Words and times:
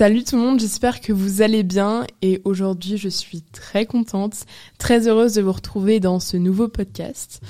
Salut 0.00 0.24
tout 0.24 0.36
le 0.36 0.40
monde, 0.40 0.58
j'espère 0.58 1.02
que 1.02 1.12
vous 1.12 1.42
allez 1.42 1.62
bien 1.62 2.06
et 2.22 2.40
aujourd'hui 2.44 2.96
je 2.96 3.10
suis 3.10 3.42
très 3.42 3.84
contente, 3.84 4.46
très 4.78 5.06
heureuse 5.06 5.34
de 5.34 5.42
vous 5.42 5.52
retrouver 5.52 6.00
dans 6.00 6.20
ce 6.20 6.38
nouveau 6.38 6.68
podcast. 6.68 7.42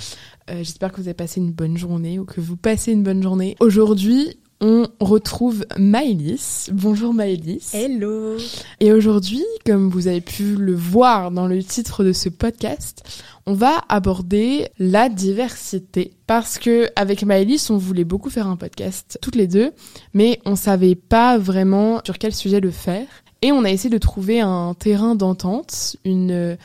Euh, 0.51 0.57
j'espère 0.57 0.91
que 0.91 0.97
vous 0.97 1.07
avez 1.07 1.15
passé 1.15 1.41
une 1.41 1.53
bonne 1.53 1.77
journée 1.77 2.19
ou 2.19 2.25
que 2.25 2.41
vous 2.41 2.57
passez 2.57 2.91
une 2.91 3.05
bonne 3.05 3.23
journée. 3.23 3.55
Aujourd'hui, 3.61 4.40
on 4.61 4.87
retrouve 5.01 5.65
Maëlys. 5.79 6.71
Bonjour 6.73 7.15
Maëlys. 7.15 7.75
Hello. 7.75 8.37
Et 8.81 8.93
aujourd'hui, 8.93 9.43
comme 9.65 9.89
vous 9.89 10.07
avez 10.07 10.21
pu 10.21 10.55
le 10.55 10.75
voir 10.75 11.31
dans 11.31 11.47
le 11.47 11.63
titre 11.63 12.05
de 12.05 12.13
ce 12.13 12.29
podcast, 12.29 13.03
on 13.47 13.55
va 13.55 13.83
aborder 13.89 14.69
la 14.79 15.09
diversité 15.09 16.13
parce 16.27 16.59
que 16.59 16.89
avec 16.95 17.25
Maëlys, 17.25 17.71
on 17.71 17.79
voulait 17.79 18.05
beaucoup 18.05 18.31
faire 18.31 18.47
un 18.47 18.57
podcast 18.57 19.19
toutes 19.23 19.37
les 19.37 19.47
deux, 19.47 19.73
mais 20.13 20.41
on 20.45 20.57
savait 20.57 20.95
pas 20.95 21.39
vraiment 21.39 22.01
sur 22.05 22.19
quel 22.19 22.35
sujet 22.35 22.61
le 22.61 22.71
faire 22.71 23.07
et 23.43 23.53
on 23.53 23.65
a 23.65 23.71
essayé 23.71 23.91
de 23.91 23.99
trouver 23.99 24.41
un 24.41 24.75
terrain 24.75 25.15
d'entente, 25.15 25.97
une 26.05 26.59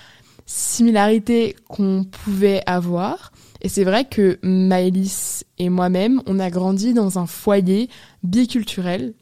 similarité 0.46 1.56
qu'on 1.70 2.04
pouvait 2.04 2.62
avoir 2.66 3.32
et 3.62 3.70
c'est 3.70 3.84
vrai 3.84 4.06
que 4.06 4.40
Maëlys 4.44 5.44
et 5.58 5.70
moi-même, 5.70 6.22
on 6.26 6.40
a 6.40 6.50
grandi 6.50 6.94
dans 6.94 7.20
un 7.20 7.26
foyer 7.26 7.90
biculturel 8.24 9.14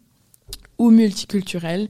ou 0.77 0.89
multiculturel. 0.89 1.89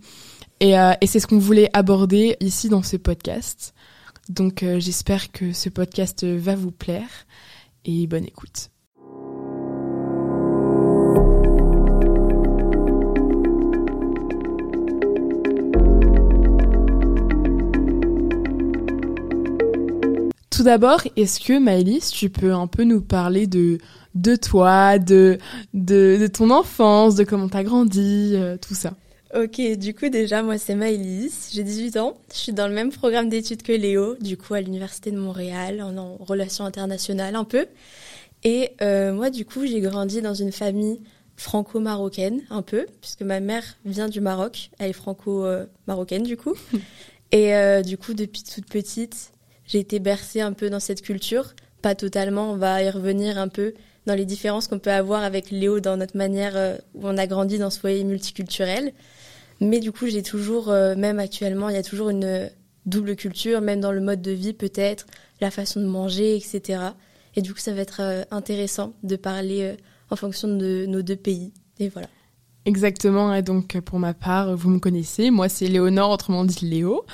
Et, 0.60 0.78
euh, 0.78 0.94
c'est 1.06 1.20
ce 1.20 1.28
qu'on 1.28 1.40
voulait 1.40 1.70
aborder 1.74 2.38
ici 2.40 2.70
dans 2.70 2.84
ce 2.84 2.98
podcast. 2.98 3.74
Donc 4.30 4.64
euh, 4.64 4.80
j'espère 4.80 5.32
que 5.32 5.52
ce 5.52 5.70
podcast 5.70 6.24
va 6.26 6.56
vous 6.56 6.72
plaire 6.72 7.26
et 7.86 8.08
bonne 8.08 8.26
écoute. 8.26 8.73
Tout 20.64 20.70
d'abord, 20.70 21.02
est-ce 21.18 21.42
que 21.42 21.60
Maëlys, 21.60 22.10
tu 22.10 22.30
peux 22.30 22.54
un 22.54 22.68
peu 22.68 22.86
nous 22.86 23.02
parler 23.02 23.48
de 23.48 23.80
de 24.16 24.38
toi, 24.38 24.98
de 24.98 25.38
de, 25.74 26.18
de 26.18 26.28
ton 26.28 26.52
enfance, 26.52 27.16
de 27.16 27.26
comment 27.26 27.50
t'as 27.50 27.64
grandi, 27.64 28.32
euh, 28.36 28.56
tout 28.56 28.74
ça? 28.74 28.94
Ok, 29.36 29.60
du 29.78 29.94
coup 29.94 30.08
déjà 30.08 30.42
moi 30.42 30.58
c'est 30.58 30.76
Maëlys, 30.76 31.50
j'ai 31.52 31.64
18 31.64 31.98
ans, 31.98 32.16
je 32.32 32.38
suis 32.38 32.54
dans 32.54 32.70
le 32.70 32.74
même 32.74 32.94
programme 32.94 33.28
d'études 33.28 33.62
que 33.62 33.74
Léo, 33.74 34.16
du 34.22 34.38
coup 34.38 34.54
à 34.54 34.62
l'université 34.62 35.12
de 35.12 35.18
Montréal, 35.18 35.82
en, 35.82 35.98
en 35.98 36.16
relations 36.16 36.64
internationales 36.64 37.36
un 37.36 37.44
peu. 37.44 37.66
Et 38.46 38.72
euh, 38.82 39.12
moi 39.12 39.32
du 39.32 39.44
coup 39.44 39.66
j'ai 39.66 39.82
grandi 39.82 40.22
dans 40.22 40.34
une 40.34 40.54
famille 40.54 41.02
franco-marocaine 41.36 42.40
un 42.50 42.62
peu, 42.62 42.86
puisque 43.02 43.24
ma 43.24 43.42
mère 43.42 43.66
vient 43.84 44.08
du 44.08 44.22
Maroc, 44.22 44.70
elle 44.80 44.92
est 44.92 44.94
franco-marocaine 44.94 46.24
du 46.24 46.38
coup. 46.38 46.54
Et 47.34 47.54
euh, 47.54 47.82
du 47.82 47.98
coup 47.98 48.14
depuis 48.14 48.44
toute 48.44 48.68
petite, 48.68 49.33
j'ai 49.66 49.80
été 49.80 50.00
bercée 50.00 50.42
un 50.42 50.54
peu 50.54 50.70
dans 50.70 50.80
cette 50.80 51.02
culture. 51.02 51.54
Pas 51.82 51.96
totalement, 51.96 52.52
on 52.52 52.58
va 52.58 52.82
y 52.84 52.90
revenir 52.90 53.38
un 53.38 53.48
peu 53.48 53.74
dans 54.06 54.16
les 54.16 54.26
différences 54.26 54.68
qu'on 54.68 54.80
peut 54.80 54.92
avoir 54.92 55.24
avec 55.24 55.52
Léo 55.52 55.80
dans 55.80 55.98
notre 55.98 56.18
manière 56.18 56.56
euh, 56.56 56.76
où 56.94 57.08
on 57.08 57.18
a 57.18 57.28
grandi 57.28 57.58
dans 57.58 57.70
ce 57.70 57.80
foyer 57.80 58.04
multiculturel. 58.04 58.94
Mais 59.62 59.80
du 59.80 59.92
coup, 59.92 60.08
j'ai 60.08 60.24
toujours, 60.24 60.70
euh, 60.70 60.96
même 60.96 61.20
actuellement, 61.20 61.70
il 61.70 61.76
y 61.76 61.80
a 61.80 61.84
toujours 61.84 62.10
une 62.10 62.50
double 62.86 63.16
culture, 63.16 63.62
même 63.62 63.80
dans 63.80 63.92
le 63.92 64.02
mode 64.02 64.22
de 64.22 64.32
vie 64.32 64.54
peut-être, 64.54 65.06
la 65.40 65.52
façon 65.52 65.80
de 65.80 65.86
manger, 65.86 66.36
etc. 66.36 66.82
Et 67.36 67.42
du 67.42 67.54
coup, 67.54 67.60
ça 67.60 67.74
va 67.74 67.82
être 67.82 68.02
euh, 68.02 68.24
intéressant 68.32 68.94
de 69.04 69.16
parler 69.16 69.76
en 70.10 70.16
fonction 70.16 70.48
de 70.50 70.86
nos 70.86 71.02
deux 71.02 71.16
pays. 71.16 71.54
Et 71.80 71.88
voilà. 71.90 72.10
Exactement, 72.66 73.34
et 73.34 73.42
donc 73.42 73.78
pour 73.82 74.00
ma 74.00 74.14
part, 74.14 74.56
vous 74.56 74.70
me 74.70 74.80
connaissez, 74.80 75.32
moi 75.32 75.50
c'est 75.50 75.68
Léonore, 75.68 76.12
autrement 76.12 76.46
dit 76.46 76.66
Léo. 76.66 77.06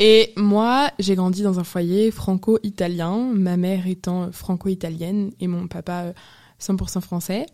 Et 0.00 0.32
moi, 0.36 0.90
j'ai 0.98 1.14
grandi 1.14 1.42
dans 1.42 1.60
un 1.60 1.64
foyer 1.64 2.10
franco-italien, 2.10 3.30
ma 3.32 3.56
mère 3.56 3.86
étant 3.86 4.32
franco-italienne 4.32 5.30
et 5.40 5.46
mon 5.46 5.68
papa 5.68 6.14
100% 6.60 7.00
français. 7.00 7.46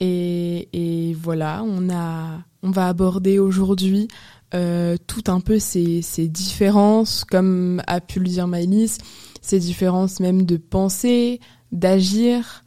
Et, 0.00 0.68
et, 0.72 1.14
voilà, 1.14 1.62
on, 1.64 1.88
a, 1.88 2.40
on 2.64 2.70
va 2.70 2.88
aborder 2.88 3.38
aujourd'hui 3.38 4.08
euh, 4.54 4.96
tout 5.06 5.24
un 5.28 5.40
peu 5.40 5.60
ces, 5.60 6.02
ces, 6.02 6.28
différences, 6.28 7.24
comme 7.24 7.80
a 7.86 8.00
pu 8.00 8.18
le 8.18 8.26
dire 8.26 8.48
Maëlys, 8.48 8.98
ces 9.40 9.60
différences 9.60 10.18
même 10.18 10.42
de 10.44 10.56
pensée, 10.56 11.40
d'agir, 11.70 12.64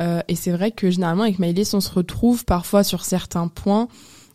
euh, 0.00 0.20
et 0.28 0.34
c'est 0.34 0.50
vrai 0.50 0.70
que 0.70 0.90
généralement 0.90 1.22
avec 1.22 1.38
Maëlys, 1.38 1.74
on 1.74 1.80
se 1.80 1.92
retrouve 1.92 2.44
parfois 2.44 2.84
sur 2.84 3.04
certains 3.04 3.48
points, 3.48 3.88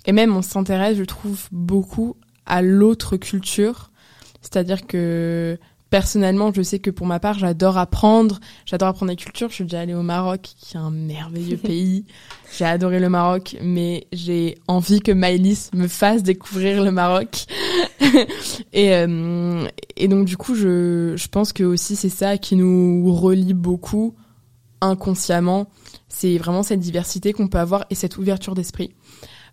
et 0.05 0.11
même 0.11 0.35
on 0.35 0.41
s'intéresse, 0.41 0.97
je 0.97 1.03
trouve, 1.03 1.47
beaucoup 1.51 2.15
à 2.45 2.61
l'autre 2.61 3.17
culture. 3.17 3.91
C'est-à-dire 4.41 4.87
que 4.87 5.59
personnellement, 5.89 6.53
je 6.53 6.61
sais 6.61 6.79
que 6.79 6.89
pour 6.89 7.07
ma 7.07 7.19
part, 7.19 7.37
j'adore 7.37 7.77
apprendre, 7.77 8.39
j'adore 8.65 8.89
apprendre 8.89 9.09
les 9.09 9.15
cultures. 9.17 9.49
Je 9.49 9.55
suis 9.55 9.63
déjà 9.65 9.81
allée 9.81 9.93
au 9.93 10.01
Maroc, 10.01 10.41
qui 10.41 10.77
est 10.77 10.79
un 10.79 10.91
merveilleux 10.91 11.57
pays. 11.63 12.05
J'ai 12.57 12.65
adoré 12.65 12.99
le 12.99 13.09
Maroc, 13.09 13.57
mais 13.61 14.07
j'ai 14.13 14.57
envie 14.67 15.01
que 15.01 15.11
Maëlys 15.11 15.71
me 15.73 15.87
fasse 15.87 16.23
découvrir 16.23 16.83
le 16.83 16.91
Maroc. 16.91 17.45
et, 18.73 18.93
euh, 18.95 19.67
et 19.97 20.07
donc 20.07 20.25
du 20.25 20.37
coup, 20.37 20.55
je, 20.55 21.13
je 21.17 21.27
pense 21.27 21.51
que 21.51 21.63
aussi 21.63 21.97
c'est 21.97 22.09
ça 22.09 22.37
qui 22.37 22.55
nous 22.55 23.13
relie 23.13 23.53
beaucoup 23.53 24.15
inconsciemment. 24.81 25.69
C'est 26.07 26.37
vraiment 26.37 26.63
cette 26.63 26.79
diversité 26.79 27.33
qu'on 27.33 27.47
peut 27.47 27.59
avoir 27.59 27.85
et 27.89 27.95
cette 27.95 28.17
ouverture 28.17 28.55
d'esprit. 28.55 28.93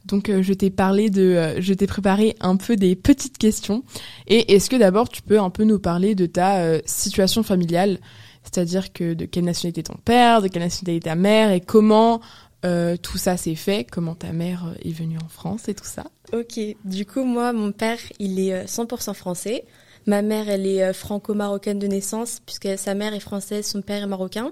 Donc 0.07 0.29
euh, 0.29 0.43
je 0.43 0.53
t'ai 0.53 0.71
parlé 0.71 1.11
de, 1.11 1.23
euh, 1.23 1.61
je 1.61 1.75
t'ai 1.75 1.87
préparé 1.87 2.37
un 2.41 2.57
peu 2.57 2.77
des 2.77 2.95
petites 2.95 3.39
questions. 3.39 3.83
Et 4.27 4.55
est-ce 4.55 4.71
que 4.71 4.77
d'abord 4.77 5.09
tu 5.09 5.23
peux 5.23 5.41
un 5.41 5.51
peu 5.51 5.65
nous 5.65 5.79
parler 5.79 6.15
de 6.15 6.27
ta 6.27 6.59
euh, 6.59 6.81
situation 6.87 7.43
familiale, 7.43 7.99
c'est-à-dire 8.45 8.93
que 8.93 9.15
de 9.15 9.25
quelle 9.25 9.45
nationalité 9.45 9.83
ton 9.83 9.97
père, 10.05 10.43
de 10.43 10.49
quelle 10.49 10.63
nationalité 10.63 11.09
ta 11.09 11.17
mère 11.17 11.51
et 11.51 11.61
comment 11.61 12.21
tout 13.01 13.17
ça 13.17 13.37
s'est 13.37 13.55
fait, 13.55 13.87
comment 13.89 14.17
ta 14.17 14.33
mère 14.33 14.75
est 14.85 14.91
venue 14.91 15.19
en 15.25 15.29
France 15.29 15.69
et 15.69 15.75
tout 15.75 15.85
ça? 15.85 16.03
Ok, 16.33 16.59
du 16.85 17.07
coup 17.07 17.23
moi 17.23 17.53
mon 17.53 17.71
père 17.71 18.01
il 18.19 18.41
est 18.41 18.65
100% 18.65 19.15
français. 19.15 19.65
Ma 20.05 20.21
mère 20.21 20.49
elle 20.49 20.67
est 20.67 20.93
franco-marocaine 20.93 21.79
de 21.79 21.87
naissance 21.87 22.41
puisque 22.45 22.77
sa 22.77 22.95
mère 22.95 23.15
est 23.15 23.21
française, 23.21 23.67
son 23.69 23.83
père 23.83 24.03
est 24.03 24.09
marocain 24.09 24.51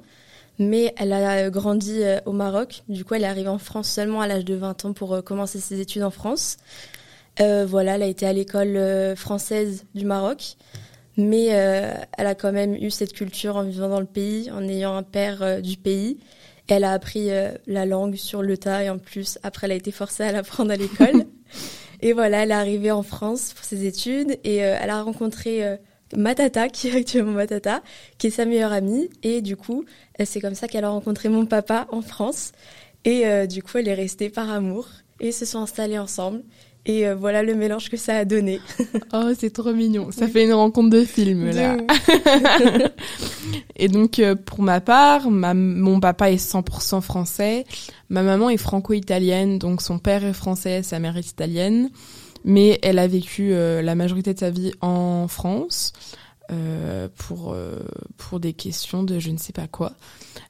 mais 0.59 0.95
elle 0.97 1.13
a 1.13 1.51
grandi 1.51 2.03
euh, 2.03 2.21
au 2.27 2.33
Maroc. 2.33 2.83
Du 2.89 3.05
coup, 3.05 3.15
elle 3.15 3.25
est 3.25 3.29
arrivée 3.29 3.49
en 3.49 3.59
France 3.59 3.89
seulement 3.89 4.21
à 4.21 4.27
l'âge 4.27 4.45
de 4.45 4.55
20 4.55 4.85
ans 4.85 4.93
pour 4.93 5.15
euh, 5.15 5.23
commencer 5.23 5.59
ses 5.61 5.81
études 5.81 6.03
en 6.03 6.11
France. 6.11 6.59
Euh, 7.41 7.67
voilà, 7.69 7.97
elle 7.97 8.03
a 8.03 8.07
été 8.07 8.27
à 8.27 8.33
l'école 8.33 8.77
euh, 8.77 9.17
française 9.17 9.85
du 9.95 10.05
Maroc, 10.05 10.57
mais 11.17 11.47
elle 11.47 12.27
a 12.27 12.35
quand 12.35 12.53
même 12.53 12.75
eu 12.75 12.91
cette 12.91 13.13
culture 13.13 13.57
en 13.57 13.63
vivant 13.63 13.89
dans 13.89 14.01
le 14.01 14.07
pays, 14.07 14.51
en 14.51 14.63
ayant 14.69 14.97
un 14.97 15.05
père 15.05 15.63
du 15.63 15.77
pays. 15.77 16.19
Elle 16.67 16.83
a 16.83 16.93
appris 16.93 17.29
la 17.69 17.87
langue 17.87 18.17
sur 18.17 18.43
le 18.43 18.59
tas 18.59 18.83
et 18.83 18.91
en 18.91 18.99
plus, 18.99 19.39
après, 19.45 19.69
elle 19.69 19.73
a 19.73 19.77
été 19.77 19.93
forcée 19.93 20.25
à 20.25 20.33
l'apprendre 20.33 20.73
à 20.73 20.77
l'école. 20.77 21.27
et 22.01 22.13
voilà, 22.13 22.43
elle 22.43 22.51
est 22.51 22.55
arrivée 22.55 22.91
en 22.91 23.05
France 23.05 23.53
pour 23.55 23.65
ses 23.65 23.87
études 23.87 24.41
et 24.43 24.57
elle 24.57 24.91
a 24.91 25.05
rencontré 25.05 25.79
Matata, 26.17 26.69
qui 26.71 26.89
est 26.89 26.97
actuellement 26.97 27.33
Matata, 27.33 27.83
qui 28.19 28.29
est 28.29 28.31
sa 28.31 28.45
meilleure 28.45 28.73
amie. 28.73 29.09
Et 29.23 29.43
du 29.43 29.57
coup, 29.57 29.85
c'est 30.25 30.41
comme 30.41 30.55
ça 30.55 30.69
qu'elle 30.69 30.85
a 30.85 30.91
rencontré 30.91 31.29
mon 31.29 31.47
papa 31.47 31.87
en 31.91 32.03
France. 32.03 32.53
Et 33.05 33.27
euh, 33.27 33.47
du 33.47 33.63
coup, 33.63 33.79
elle 33.79 33.89
est 33.89 33.95
restée 33.95 34.31
par 34.31 34.51
amour. 34.51 34.89
Et 35.21 35.29
ils 35.29 35.33
se 35.33 35.45
sont 35.45 35.61
installés 35.61 35.99
ensemble. 35.99 36.43
Et 36.87 37.07
euh, 37.07 37.15
voilà 37.15 37.43
le 37.43 37.55
mélange 37.55 37.89
que 37.89 37.97
ça 37.97 38.17
a 38.17 38.25
donné. 38.27 38.61
oh, 39.15 39.31
c'est 39.39 39.51
trop 39.51 39.73
mignon. 39.73 40.11
Ça 40.11 40.29
fait 40.29 40.45
une 40.45 40.53
rencontre 40.53 40.91
de 40.91 41.05
film, 41.05 41.51
là. 41.51 41.79
et 43.77 43.89
donc, 43.89 44.19
euh, 44.19 44.35
pour 44.35 44.63
ma 44.63 44.83
part, 44.83 45.31
ma, 45.31 45.55
mon 45.55 45.99
papa 45.99 46.31
est 46.31 46.37
100% 46.37 47.01
français. 47.01 47.65
Ma 48.11 48.23
maman 48.23 48.51
est 48.51 48.59
franco-italienne. 48.59 49.59
Donc, 49.59 49.81
son 49.81 49.99
père 49.99 50.25
est 50.25 50.35
français, 50.35 50.83
sa 50.83 50.99
mère 50.99 51.17
est 51.17 51.31
italienne 51.31 51.91
mais 52.45 52.79
elle 52.83 52.99
a 52.99 53.07
vécu 53.07 53.53
euh, 53.53 53.83
la 53.83 53.95
majorité 53.95 54.35
de 54.35 54.39
sa 54.39 54.51
vie 54.51 54.73
en 54.81 55.27
France 55.29 55.93
euh, 56.53 57.09
pour 57.17 57.55
euh, 57.55 57.81
pour 58.19 58.39
des 58.39 58.53
questions 58.53 59.03
de 59.03 59.19
je 59.19 59.31
ne 59.31 59.39
sais 59.39 59.55
pas 59.55 59.67
quoi. 59.67 59.95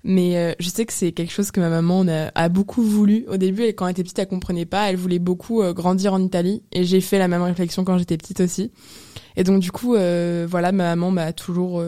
Mais 0.02 0.54
je 0.58 0.68
sais 0.68 0.84
que 0.84 0.92
c'est 0.92 1.12
quelque 1.12 1.32
chose 1.32 1.50
que 1.50 1.60
ma 1.60 1.70
maman 1.70 2.04
a, 2.08 2.30
a, 2.34 2.48
beaucoup 2.48 2.82
voulu. 2.82 3.24
Au 3.28 3.36
début, 3.36 3.62
elle, 3.62 3.74
quand 3.74 3.86
elle 3.86 3.92
était 3.92 4.02
petite, 4.02 4.18
elle 4.18 4.28
comprenait 4.28 4.66
pas. 4.66 4.90
Elle 4.90 4.96
voulait 4.96 5.18
beaucoup 5.18 5.62
grandir 5.72 6.12
en 6.12 6.22
Italie, 6.22 6.62
et 6.72 6.84
j'ai 6.84 7.00
fait 7.00 7.18
la 7.18 7.28
même 7.28 7.42
réflexion 7.42 7.84
quand 7.84 7.96
j'étais 7.96 8.18
petite 8.18 8.40
aussi. 8.40 8.70
Et 9.36 9.44
donc 9.44 9.60
du 9.60 9.72
coup, 9.72 9.92
voilà, 9.92 10.72
ma 10.72 10.94
maman 10.94 11.10
m'a 11.10 11.32
toujours 11.32 11.82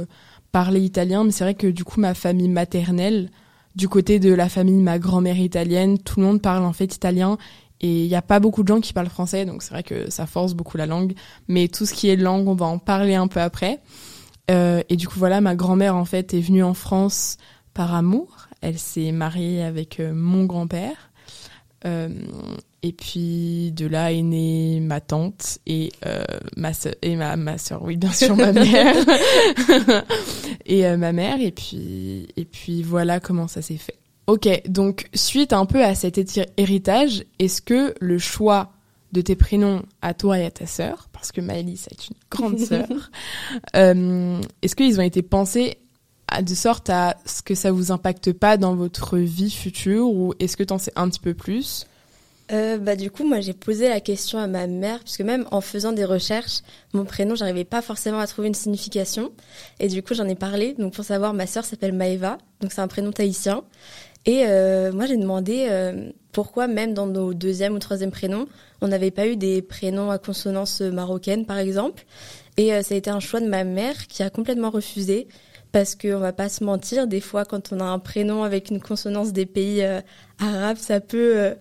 parlé 0.53 0.81
italien, 0.81 1.25
mais 1.25 1.31
c'est 1.33 1.45
vrai 1.45 1.55
que 1.55 1.67
du 1.67 1.85
coup, 1.85 2.01
ma 2.01 2.15
famille 2.15 2.49
maternelle, 2.49 3.31
du 3.77 3.89
côté 3.89 4.19
de 4.19 4.33
la 4.33 4.49
famille 4.49 4.83
ma 4.83 4.99
grand-mère 4.99 5.39
italienne, 5.39 5.99
tout 5.99 6.21
le 6.21 6.27
monde 6.27 6.41
parle 6.41 6.65
en 6.65 6.73
fait 6.73 6.95
italien 6.95 7.37
et 7.81 8.05
il 8.05 8.09
n'y 8.09 8.15
a 8.15 8.23
pas 8.23 8.41
beaucoup 8.41 8.63
de 8.63 8.69
gens 8.69 8.81
qui 8.81 8.93
parlent 8.93 9.09
français, 9.09 9.45
donc 9.45 9.63
c'est 9.63 9.71
vrai 9.71 9.83
que 9.83 10.11
ça 10.11 10.27
force 10.27 10.55
beaucoup 10.55 10.79
la 10.79 10.87
langue. 10.87 11.15
Mais 11.49 11.69
tout 11.69 11.85
ce 11.85 11.93
qui 11.93 12.09
est 12.09 12.17
langue, 12.17 12.49
on 12.49 12.55
va 12.55 12.67
en 12.67 12.79
parler 12.79 13.15
un 13.15 13.29
peu 13.29 13.41
après. 13.41 13.81
Euh, 14.51 14.83
et 14.89 14.97
du 14.97 15.09
coup, 15.09 15.19
voilà, 15.19 15.41
ma 15.41 15.55
grand-mère, 15.55 15.97
en 15.97 16.05
fait, 16.05 16.33
est 16.33 16.41
venue 16.41 16.63
en 16.63 16.75
France 16.75 17.37
par 17.75 17.95
amour. 17.95 18.49
Elle 18.63 18.79
s'est 18.79 19.13
mariée 19.13 19.63
avec 19.63 20.01
euh, 20.01 20.13
mon 20.15 20.45
grand-père. 20.45 21.11
Euh, 21.85 22.09
Et 22.83 22.93
puis 22.93 23.73
de 23.73 23.87
là 23.87 24.13
est 24.13 24.23
née 24.23 24.81
ma 24.81 25.01
tante 25.01 25.59
et 25.67 25.93
ma 26.57 26.73
soeur, 26.73 26.95
et 27.03 27.17
ma 27.17 27.37
ma 27.37 27.59
soeur, 27.59 27.83
oui 27.83 27.97
bien 27.97 28.13
sûr 28.13 28.37
ma 28.37 28.53
mère 28.53 28.95
et 30.67 30.97
ma 30.97 31.13
mère 31.13 31.41
et 31.41 31.51
puis 31.51 32.29
et 32.37 32.45
puis 32.45 32.83
voilà 32.83 33.19
comment 33.21 33.49
ça 33.49 33.61
s'est 33.61 33.77
fait. 33.77 33.99
Ok, 34.27 34.49
donc 34.69 35.09
suite 35.15 35.53
un 35.53 35.67
peu 35.67 35.85
à 35.85 35.95
cet 35.95 36.21
héritage, 36.57 37.25
est-ce 37.39 37.63
que 37.63 37.95
le 38.01 38.19
choix 38.19 38.73
de 39.13 39.21
tes 39.21 39.37
prénoms 39.37 39.85
à 40.03 40.15
toi 40.15 40.39
et 40.39 40.45
à 40.45 40.51
ta 40.51 40.67
sœur, 40.67 41.09
parce 41.13 41.31
que 41.31 41.41
Maëlys 41.41 41.87
est 41.91 42.09
une 42.09 42.17
grande 42.31 42.59
sœur, 42.59 42.89
euh, 43.77 44.41
est-ce 44.63 44.75
qu'ils 44.75 44.99
ont 44.99 45.05
été 45.05 45.23
pensés 45.23 45.79
de 46.43 46.55
sorte 46.55 46.91
à 46.91 47.17
ce 47.25 47.41
que 47.43 47.55
ça 47.55 47.71
vous 47.71 47.93
impacte 47.93 48.33
pas 48.33 48.57
dans 48.57 48.75
votre 48.75 49.17
vie 49.17 49.51
future 49.51 50.09
ou 50.09 50.35
est-ce 50.41 50.57
que 50.57 50.65
tu 50.65 50.73
en 50.73 50.79
sais 50.79 50.93
un 50.97 51.09
petit 51.09 51.21
peu 51.21 51.35
plus? 51.35 51.87
Euh, 52.53 52.79
bah 52.79 52.95
du 52.95 53.11
coup 53.11 53.27
moi 53.27 53.41
j'ai 53.41 53.55
posé 53.55 53.89
la 53.89 54.01
question 54.01 54.39
à 54.39 54.47
ma 54.47 54.69
mère 54.69 55.01
puisque 55.01 55.23
même 55.23 55.47
en 55.51 55.61
faisant 55.61 55.91
des 55.91 56.05
recherches 56.05 56.61
mon 56.93 57.05
prénom 57.05 57.35
j'arrivais 57.35 57.65
pas 57.65 57.83
forcément 57.83 58.21
à 58.21 58.27
trouver 58.29 58.47
une 58.49 58.55
signification. 58.55 59.33
Et 59.81 59.89
du 59.89 60.03
coup 60.03 60.15
j'en 60.15 60.29
ai 60.29 60.37
parlé. 60.37 60.75
Donc 60.75 60.95
pour 60.95 61.05
savoir 61.05 61.35
ma 61.35 61.47
sœur 61.47 61.65
s'appelle 61.65 61.93
Maeva. 61.93 62.39
Donc 62.61 62.73
c'est 62.73 62.81
un 62.81 62.89
prénom 62.89 63.13
tahitien 63.13 63.63
et 64.27 64.45
euh, 64.47 64.93
moi 64.93 65.07
j'ai 65.07 65.17
demandé 65.17 65.67
euh, 65.71 66.11
pourquoi 66.33 66.67
même 66.67 66.95
dans 66.95 67.07
nos 67.07 67.33
deuxième 67.33 67.75
ou 67.75 67.79
troisième 67.79 68.11
prénoms 68.11 68.47
on 68.81 68.89
n'avait 68.89 69.11
pas 69.11 69.27
eu 69.27 69.37
des 69.37 69.63
prénoms 69.63 70.11
à 70.11 70.19
consonance 70.19 70.81
marocaine 70.81 71.47
par 71.47 71.59
exemple 71.59 72.05
et 72.57 72.71
ça 72.83 72.95
a 72.95 72.99
été 72.99 73.11
un 73.11 73.21
choix 73.21 73.41
de 73.41 73.49
ma 73.49 73.65
mère 73.65 74.07
qui 74.07 74.23
a 74.23 74.31
complètement 74.31 74.71
refusé 74.71 75.29
parce 75.73 75.95
qu'on 75.95 76.19
va 76.19 76.33
pas 76.33 76.49
se 76.49 76.65
mentir 76.65 77.07
des 77.07 77.21
fois 77.21 77.45
quand 77.45 77.73
on 77.73 77.81
a 77.81 77.85
un 77.85 77.99
prénom 77.99 78.43
avec 78.43 78.71
une 78.71 78.81
consonance 78.81 79.33
des 79.33 79.47
pays 79.47 79.85
arabes 80.39 80.79
ça 80.79 81.01
peut 81.01 81.55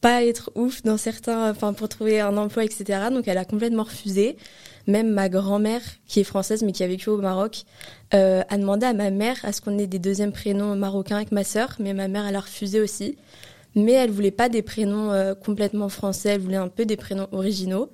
pas 0.00 0.24
être 0.24 0.50
ouf 0.54 0.82
dans 0.82 0.96
certains, 0.96 1.50
enfin 1.50 1.72
pour 1.72 1.88
trouver 1.88 2.20
un 2.20 2.36
emploi, 2.36 2.64
etc. 2.64 3.08
Donc 3.12 3.28
elle 3.28 3.38
a 3.38 3.44
complètement 3.44 3.84
refusé. 3.84 4.36
Même 4.86 5.10
ma 5.10 5.28
grand-mère, 5.28 5.82
qui 6.06 6.20
est 6.20 6.24
française 6.24 6.62
mais 6.62 6.72
qui 6.72 6.82
a 6.82 6.86
vécu 6.86 7.10
au 7.10 7.18
Maroc, 7.18 7.64
euh, 8.14 8.42
a 8.48 8.58
demandé 8.58 8.86
à 8.86 8.92
ma 8.92 9.10
mère 9.10 9.36
à 9.42 9.52
ce 9.52 9.60
qu'on 9.60 9.78
ait 9.78 9.86
des 9.86 9.98
deuxièmes 9.98 10.32
prénoms 10.32 10.74
marocains 10.76 11.16
avec 11.16 11.32
ma 11.32 11.44
sœur, 11.44 11.76
mais 11.78 11.94
ma 11.94 12.08
mère 12.08 12.26
elle 12.26 12.36
a 12.36 12.40
refusé 12.40 12.80
aussi. 12.80 13.16
Mais 13.74 13.92
elle 13.92 14.10
voulait 14.10 14.30
pas 14.30 14.48
des 14.48 14.62
prénoms 14.62 15.12
euh, 15.12 15.34
complètement 15.34 15.88
français, 15.88 16.30
elle 16.30 16.40
voulait 16.40 16.56
un 16.56 16.68
peu 16.68 16.84
des 16.84 16.96
prénoms 16.96 17.28
originaux. 17.32 17.90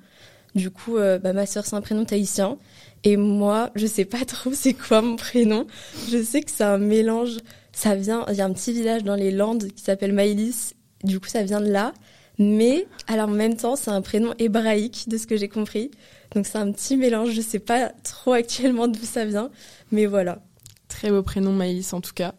Du 0.55 0.71
coup, 0.71 0.97
euh, 0.97 1.19
bah, 1.19 1.33
ma 1.33 1.45
sœur 1.45 1.67
c'est 1.67 1.77
un 1.77 1.83
prénom 1.83 2.05
tahitien 2.05 2.57
et 3.05 3.17
moi 3.17 3.71
je 3.75 3.87
sais 3.87 4.07
pas 4.07 4.25
trop 4.27 4.53
c'est 4.53 4.75
quoi 4.75 5.03
mon 5.03 5.17
prénom. 5.17 5.67
Je 6.11 6.23
sais 6.23 6.43
que 6.43 6.51
c'est 6.51 6.65
un 6.65 6.79
mélange. 6.79 7.39
Ça 7.73 7.95
vient, 7.95 8.25
il 8.31 8.37
y 8.37 8.41
a 8.41 8.47
un 8.47 8.53
petit 8.53 8.73
village 8.73 9.05
dans 9.05 9.17
les 9.17 9.31
Landes 9.31 9.69
qui 9.69 9.83
s'appelle 9.83 10.15
Maïlis 10.15 10.73
du 11.05 11.21
coup, 11.21 11.29
ça 11.29 11.43
vient 11.43 11.61
de 11.61 11.71
là. 11.71 11.93
Mais 12.39 12.87
alors 13.07 13.29
en 13.29 13.33
même 13.33 13.57
temps, 13.57 13.77
c'est 13.77 13.91
un 13.91 14.03
prénom 14.03 14.35
hébraïque 14.39 15.09
de 15.09 15.17
ce 15.17 15.27
que 15.27 15.37
j'ai 15.37 15.49
compris. 15.49 15.91
Donc 16.35 16.47
c'est 16.47 16.59
un 16.59 16.71
petit 16.71 16.97
mélange. 16.97 17.31
Je 17.31 17.41
sais 17.41 17.59
pas 17.59 17.93
trop 18.03 18.33
actuellement 18.33 18.89
d'où 18.89 19.05
ça 19.05 19.25
vient, 19.25 19.51
mais 19.93 20.07
voilà. 20.07 20.41
Très 20.89 21.11
beau 21.11 21.23
prénom 21.23 21.53
Maïlis 21.53 21.89
en 21.93 22.01
tout 22.01 22.13
cas. 22.15 22.35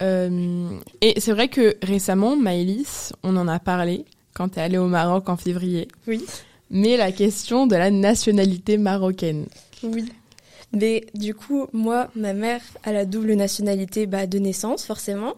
Euh, 0.00 0.70
et 1.00 1.20
c'est 1.20 1.32
vrai 1.32 1.48
que 1.48 1.76
récemment, 1.82 2.36
Maïlis, 2.36 3.10
on 3.22 3.36
en 3.36 3.48
a 3.48 3.58
parlé 3.58 4.04
quand 4.32 4.50
tu 4.50 4.58
es 4.58 4.62
allée 4.62 4.78
au 4.78 4.86
Maroc 4.86 5.28
en 5.28 5.36
février. 5.36 5.88
Oui. 6.06 6.24
Mais 6.70 6.96
la 6.96 7.12
question 7.12 7.66
de 7.66 7.76
la 7.76 7.90
nationalité 7.90 8.78
marocaine. 8.78 9.46
Oui. 9.82 10.06
Mais 10.72 11.06
du 11.14 11.34
coup, 11.34 11.66
moi, 11.72 12.08
ma 12.14 12.34
mère 12.34 12.60
a 12.84 12.92
la 12.92 13.06
double 13.06 13.32
nationalité 13.34 14.06
bah, 14.06 14.26
de 14.26 14.38
naissance, 14.38 14.84
forcément. 14.84 15.36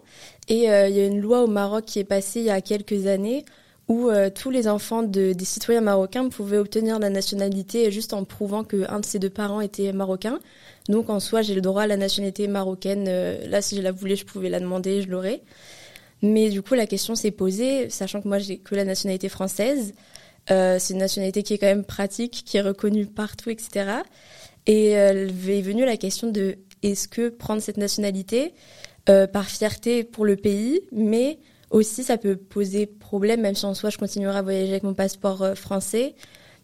Et 0.49 0.69
euh, 0.69 0.89
il 0.89 0.95
y 0.95 0.99
a 0.99 1.05
une 1.05 1.21
loi 1.21 1.43
au 1.43 1.47
Maroc 1.47 1.85
qui 1.85 1.99
est 1.99 2.03
passée 2.03 2.41
il 2.41 2.47
y 2.47 2.49
a 2.49 2.59
quelques 2.61 3.07
années 3.07 3.45
où 3.91 4.09
euh, 4.09 4.29
tous 4.29 4.51
les 4.51 4.69
enfants 4.69 5.03
de, 5.03 5.33
des 5.33 5.43
citoyens 5.43 5.81
marocains 5.81 6.29
pouvaient 6.29 6.57
obtenir 6.57 6.97
la 6.97 7.09
nationalité 7.09 7.91
juste 7.91 8.13
en 8.13 8.23
prouvant 8.23 8.63
qu'un 8.63 9.01
de 9.01 9.05
ses 9.05 9.19
deux 9.19 9.29
parents 9.29 9.59
était 9.59 9.91
marocain. 9.91 10.39
Donc 10.87 11.09
en 11.09 11.19
soi, 11.19 11.41
j'ai 11.41 11.55
le 11.55 11.59
droit 11.59 11.81
à 11.81 11.87
la 11.87 11.97
nationalité 11.97 12.47
marocaine. 12.47 13.05
Euh, 13.09 13.45
là, 13.49 13.61
si 13.61 13.75
je 13.75 13.81
la 13.81 13.91
voulais, 13.91 14.15
je 14.15 14.25
pouvais 14.25 14.47
la 14.47 14.61
demander, 14.61 15.01
je 15.01 15.09
l'aurais. 15.09 15.41
Mais 16.21 16.49
du 16.49 16.61
coup, 16.61 16.73
la 16.73 16.87
question 16.87 17.15
s'est 17.15 17.31
posée, 17.31 17.89
sachant 17.89 18.21
que 18.21 18.29
moi, 18.29 18.39
j'ai 18.39 18.59
que 18.59 18.75
la 18.75 18.85
nationalité 18.85 19.27
française. 19.27 19.93
c'est 20.47 20.89
une 20.91 20.99
nationalité 20.99 21.43
qui 21.43 21.53
est 21.55 21.57
quand 21.57 21.65
même 21.65 21.83
pratique, 21.83 22.43
qui 22.45 22.57
est 22.57 22.61
reconnue 22.61 23.07
partout, 23.07 23.49
etc. 23.49 23.89
Et 24.67 24.91
est 24.91 25.61
venue 25.61 25.83
la 25.83 25.97
question 25.97 26.31
de 26.31 26.59
est-ce 26.83 27.07
que 27.07 27.29
prendre 27.29 27.61
cette 27.61 27.77
nationalité 27.77 28.53
euh, 29.09 29.25
par 29.25 29.45
fierté 29.47 30.03
pour 30.03 30.25
le 30.25 30.35
pays, 30.35 30.79
mais 30.91 31.39
aussi 31.71 32.03
ça 32.03 32.17
peut 32.17 32.35
poser 32.35 32.85
problème, 32.85 33.41
même 33.41 33.55
si 33.55 33.65
en 33.65 33.73
soi 33.73 33.89
je 33.89 33.97
continuerai 33.97 34.37
à 34.37 34.41
voyager 34.41 34.71
avec 34.71 34.83
mon 34.83 34.93
passeport 34.93 35.41
euh, 35.41 35.55
français. 35.55 36.15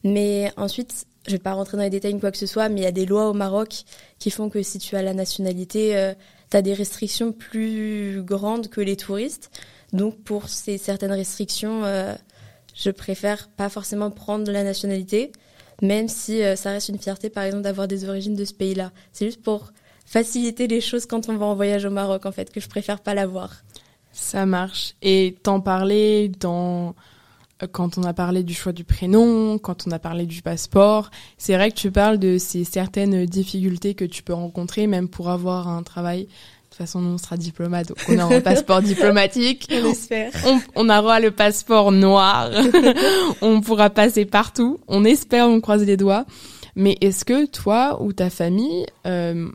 Mais 0.03 0.51
ensuite, 0.57 1.05
je 1.25 1.31
vais 1.31 1.39
pas 1.39 1.53
rentrer 1.53 1.77
dans 1.77 1.83
les 1.83 1.89
détails 1.89 2.13
ou 2.13 2.19
quoi 2.19 2.31
que 2.31 2.37
ce 2.37 2.45
soit, 2.45 2.69
mais 2.69 2.81
il 2.81 2.83
y 2.83 2.87
a 2.87 2.91
des 2.91 3.05
lois 3.05 3.29
au 3.29 3.33
Maroc 3.33 3.83
qui 4.19 4.29
font 4.29 4.49
que 4.49 4.61
si 4.61 4.77
tu 4.77 4.95
as 4.95 5.01
la 5.01 5.13
nationalité, 5.13 5.97
euh, 5.97 6.13
tu 6.51 6.57
as 6.57 6.61
des 6.61 6.73
restrictions 6.73 7.31
plus 7.31 8.21
grandes 8.23 8.67
que 8.67 8.81
les 8.81 8.95
touristes. 8.95 9.49
Donc 9.93 10.21
pour 10.23 10.49
ces 10.49 10.77
certaines 10.77 11.13
restrictions, 11.13 11.83
je 12.75 12.91
préfère 12.91 13.47
pas 13.47 13.69
forcément 13.69 14.11
prendre 14.11 14.51
la 14.51 14.63
nationalité 14.63 15.31
même 15.81 16.07
si 16.07 16.43
euh, 16.43 16.55
ça 16.55 16.71
reste 16.71 16.89
une 16.89 16.99
fierté, 16.99 17.29
par 17.29 17.43
exemple, 17.43 17.63
d'avoir 17.63 17.87
des 17.87 18.07
origines 18.07 18.35
de 18.35 18.45
ce 18.45 18.53
pays-là. 18.53 18.91
C'est 19.11 19.25
juste 19.25 19.41
pour 19.41 19.71
faciliter 20.05 20.67
les 20.67 20.81
choses 20.81 21.05
quand 21.05 21.29
on 21.29 21.37
va 21.37 21.45
en 21.45 21.55
voyage 21.55 21.85
au 21.85 21.89
Maroc, 21.89 22.25
en 22.25 22.31
fait, 22.31 22.51
que 22.51 22.59
je 22.59 22.67
préfère 22.67 22.99
pas 22.99 23.13
l'avoir. 23.13 23.63
Ça 24.19 24.45
marche. 24.45 24.95
Et 25.01 25.37
t'en 25.43 25.61
parlais 25.61 26.29
dans 26.39 26.95
euh, 27.61 27.67
quand 27.71 27.97
on 27.97 28.03
a 28.03 28.13
parlé 28.13 28.43
du 28.43 28.53
choix 28.53 28.73
du 28.73 28.83
prénom, 28.83 29.57
quand 29.57 29.87
on 29.87 29.91
a 29.91 29.99
parlé 29.99 30.25
du 30.25 30.41
passeport, 30.41 31.09
c'est 31.37 31.55
vrai 31.55 31.71
que 31.71 31.75
tu 31.75 31.91
parles 31.91 32.17
de 32.17 32.37
ces 32.37 32.63
certaines 32.63 33.25
difficultés 33.25 33.93
que 33.93 34.05
tu 34.05 34.23
peux 34.23 34.33
rencontrer 34.33 34.87
même 34.87 35.07
pour 35.07 35.29
avoir 35.29 35.67
un 35.67 35.83
travail 35.83 36.27
toute 36.77 36.85
façon, 36.85 37.01
nous, 37.01 37.15
on 37.15 37.17
sera 37.17 37.37
diplomate, 37.37 37.87
donc 37.87 37.97
on 38.07 38.19
aura 38.19 38.35
un 38.35 38.41
passeport 38.41 38.83
diplomatique. 38.83 39.67
On 39.71 39.89
espère. 39.89 40.31
On, 40.75 40.89
aura 40.89 41.19
le 41.19 41.31
passeport 41.31 41.91
noir. 41.91 42.51
on 43.41 43.61
pourra 43.61 43.89
passer 43.89 44.25
partout. 44.25 44.79
On 44.87 45.03
espère, 45.03 45.47
on 45.47 45.59
croise 45.59 45.83
les 45.83 45.97
doigts. 45.97 46.25
Mais 46.75 46.95
est-ce 47.01 47.25
que 47.25 47.47
toi 47.47 47.99
ou 48.03 48.13
ta 48.13 48.29
famille, 48.29 48.85
euh, 49.07 49.49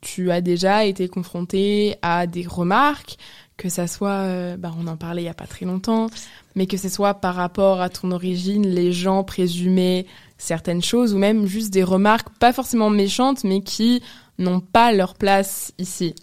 tu 0.00 0.32
as 0.32 0.40
déjà 0.40 0.84
été 0.84 1.06
confronté 1.06 1.94
à 2.02 2.26
des 2.26 2.44
remarques, 2.44 3.18
que 3.56 3.68
ça 3.68 3.86
soit, 3.86 4.10
euh, 4.10 4.56
bah, 4.56 4.72
on 4.78 4.86
en 4.86 4.96
parlait 4.96 5.22
il 5.22 5.26
y 5.26 5.28
a 5.28 5.34
pas 5.34 5.46
très 5.46 5.64
longtemps, 5.64 6.08
mais 6.54 6.66
que 6.66 6.76
ce 6.76 6.88
soit 6.88 7.14
par 7.14 7.34
rapport 7.34 7.80
à 7.80 7.88
ton 7.88 8.10
origine, 8.10 8.66
les 8.66 8.92
gens 8.92 9.24
présumaient 9.24 10.06
certaines 10.38 10.82
choses 10.82 11.14
ou 11.14 11.18
même 11.18 11.46
juste 11.46 11.72
des 11.72 11.84
remarques 11.84 12.28
pas 12.38 12.52
forcément 12.52 12.90
méchantes, 12.90 13.44
mais 13.44 13.60
qui 13.60 14.02
n'ont 14.38 14.60
pas 14.60 14.92
leur 14.92 15.14
place 15.14 15.72
ici. 15.78 16.14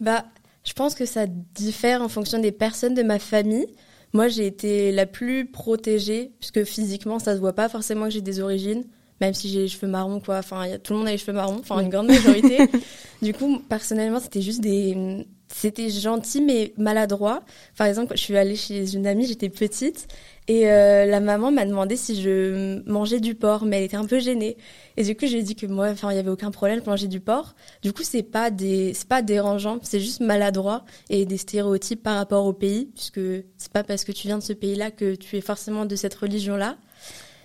Bah, 0.00 0.24
je 0.64 0.72
pense 0.72 0.94
que 0.94 1.04
ça 1.04 1.26
diffère 1.26 2.02
en 2.02 2.08
fonction 2.08 2.38
des 2.38 2.52
personnes 2.52 2.94
de 2.94 3.02
ma 3.02 3.18
famille. 3.18 3.66
Moi, 4.12 4.28
j'ai 4.28 4.46
été 4.46 4.92
la 4.92 5.06
plus 5.06 5.46
protégée, 5.46 6.32
puisque 6.38 6.64
physiquement, 6.64 7.18
ça 7.18 7.34
se 7.34 7.40
voit 7.40 7.52
pas 7.52 7.68
forcément 7.68 8.04
que 8.04 8.10
j'ai 8.10 8.20
des 8.20 8.40
origines, 8.40 8.84
même 9.20 9.34
si 9.34 9.48
j'ai 9.48 9.60
les 9.60 9.68
cheveux 9.68 9.88
marrons, 9.88 10.20
quoi. 10.20 10.38
Enfin, 10.38 10.66
y 10.66 10.72
a, 10.72 10.78
tout 10.78 10.92
le 10.92 11.00
monde 11.00 11.08
a 11.08 11.12
les 11.12 11.18
cheveux 11.18 11.32
marrons, 11.32 11.58
enfin, 11.58 11.80
une 11.80 11.88
grande 11.88 12.06
majorité. 12.06 12.58
du 13.22 13.34
coup, 13.34 13.58
personnellement, 13.68 14.20
c'était 14.20 14.40
juste 14.40 14.60
des, 14.60 15.26
c'était 15.48 15.90
gentil 15.90 16.40
mais 16.42 16.72
maladroit. 16.76 17.42
Par 17.76 17.86
exemple, 17.86 18.14
je 18.16 18.22
suis 18.22 18.36
allée 18.36 18.56
chez 18.56 18.94
une 18.94 19.06
amie, 19.06 19.26
j'étais 19.26 19.48
petite 19.48 20.06
et 20.48 20.70
euh, 20.70 21.04
la 21.04 21.20
maman 21.20 21.50
m'a 21.50 21.66
demandé 21.66 21.96
si 21.96 22.20
je 22.20 22.80
mangeais 22.90 23.20
du 23.20 23.34
porc, 23.34 23.66
mais 23.66 23.78
elle 23.78 23.84
était 23.84 23.96
un 23.98 24.06
peu 24.06 24.18
gênée. 24.18 24.56
Et 24.96 25.04
du 25.04 25.14
coup, 25.14 25.26
je 25.26 25.32
lui 25.32 25.40
ai 25.40 25.42
dit 25.42 25.54
que 25.54 25.66
moi, 25.66 25.88
enfin, 25.88 26.10
il 26.10 26.16
y 26.16 26.18
avait 26.18 26.30
aucun 26.30 26.50
problème 26.50 26.78
pour 26.80 26.88
manger 26.88 27.06
du 27.06 27.20
porc. 27.20 27.54
Du 27.82 27.92
coup, 27.92 28.02
c'est 28.02 28.22
pas 28.22 28.50
des, 28.50 28.94
c'est 28.94 29.08
pas 29.08 29.20
dérangeant, 29.20 29.78
c'est 29.82 30.00
juste 30.00 30.20
maladroit 30.20 30.84
et 31.10 31.26
des 31.26 31.36
stéréotypes 31.36 32.02
par 32.02 32.16
rapport 32.16 32.46
au 32.46 32.54
pays, 32.54 32.86
puisque 32.94 33.20
c'est 33.58 33.72
pas 33.72 33.84
parce 33.84 34.04
que 34.04 34.12
tu 34.12 34.26
viens 34.26 34.38
de 34.38 34.42
ce 34.42 34.54
pays-là 34.54 34.90
que 34.90 35.14
tu 35.16 35.36
es 35.36 35.42
forcément 35.42 35.84
de 35.84 35.96
cette 35.96 36.14
religion-là. 36.14 36.78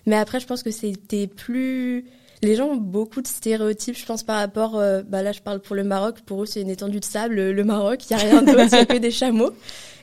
Mais 0.06 0.16
après, 0.16 0.40
je 0.40 0.48
pense 0.48 0.64
que 0.64 0.72
c'était 0.72 1.28
plus 1.28 2.06
les 2.44 2.56
gens 2.56 2.68
ont 2.68 2.76
beaucoup 2.76 3.22
de 3.22 3.28
stéréotypes, 3.28 3.98
je 3.98 4.06
pense, 4.06 4.24
par 4.24 4.38
rapport. 4.38 4.78
Euh, 4.78 5.02
bah 5.08 5.22
là, 5.24 5.32
je 5.32 5.42
parle 5.42 5.60
pour 5.60 5.76
le 5.76 5.84
Maroc. 5.84 6.22
Pour 6.26 6.44
eux, 6.44 6.46
c'est 6.46 6.62
une 6.62 6.70
étendue 6.70 7.00
de 7.00 7.06
sable, 7.06 7.36
le 7.36 7.64
Maroc. 7.64 8.10
Il 8.10 8.16
n'y 8.16 8.22
a 8.22 8.26
rien 8.26 8.42
d'autre, 8.44 8.86
que 8.86 8.98
des 8.98 9.12
chameaux. 9.12 9.52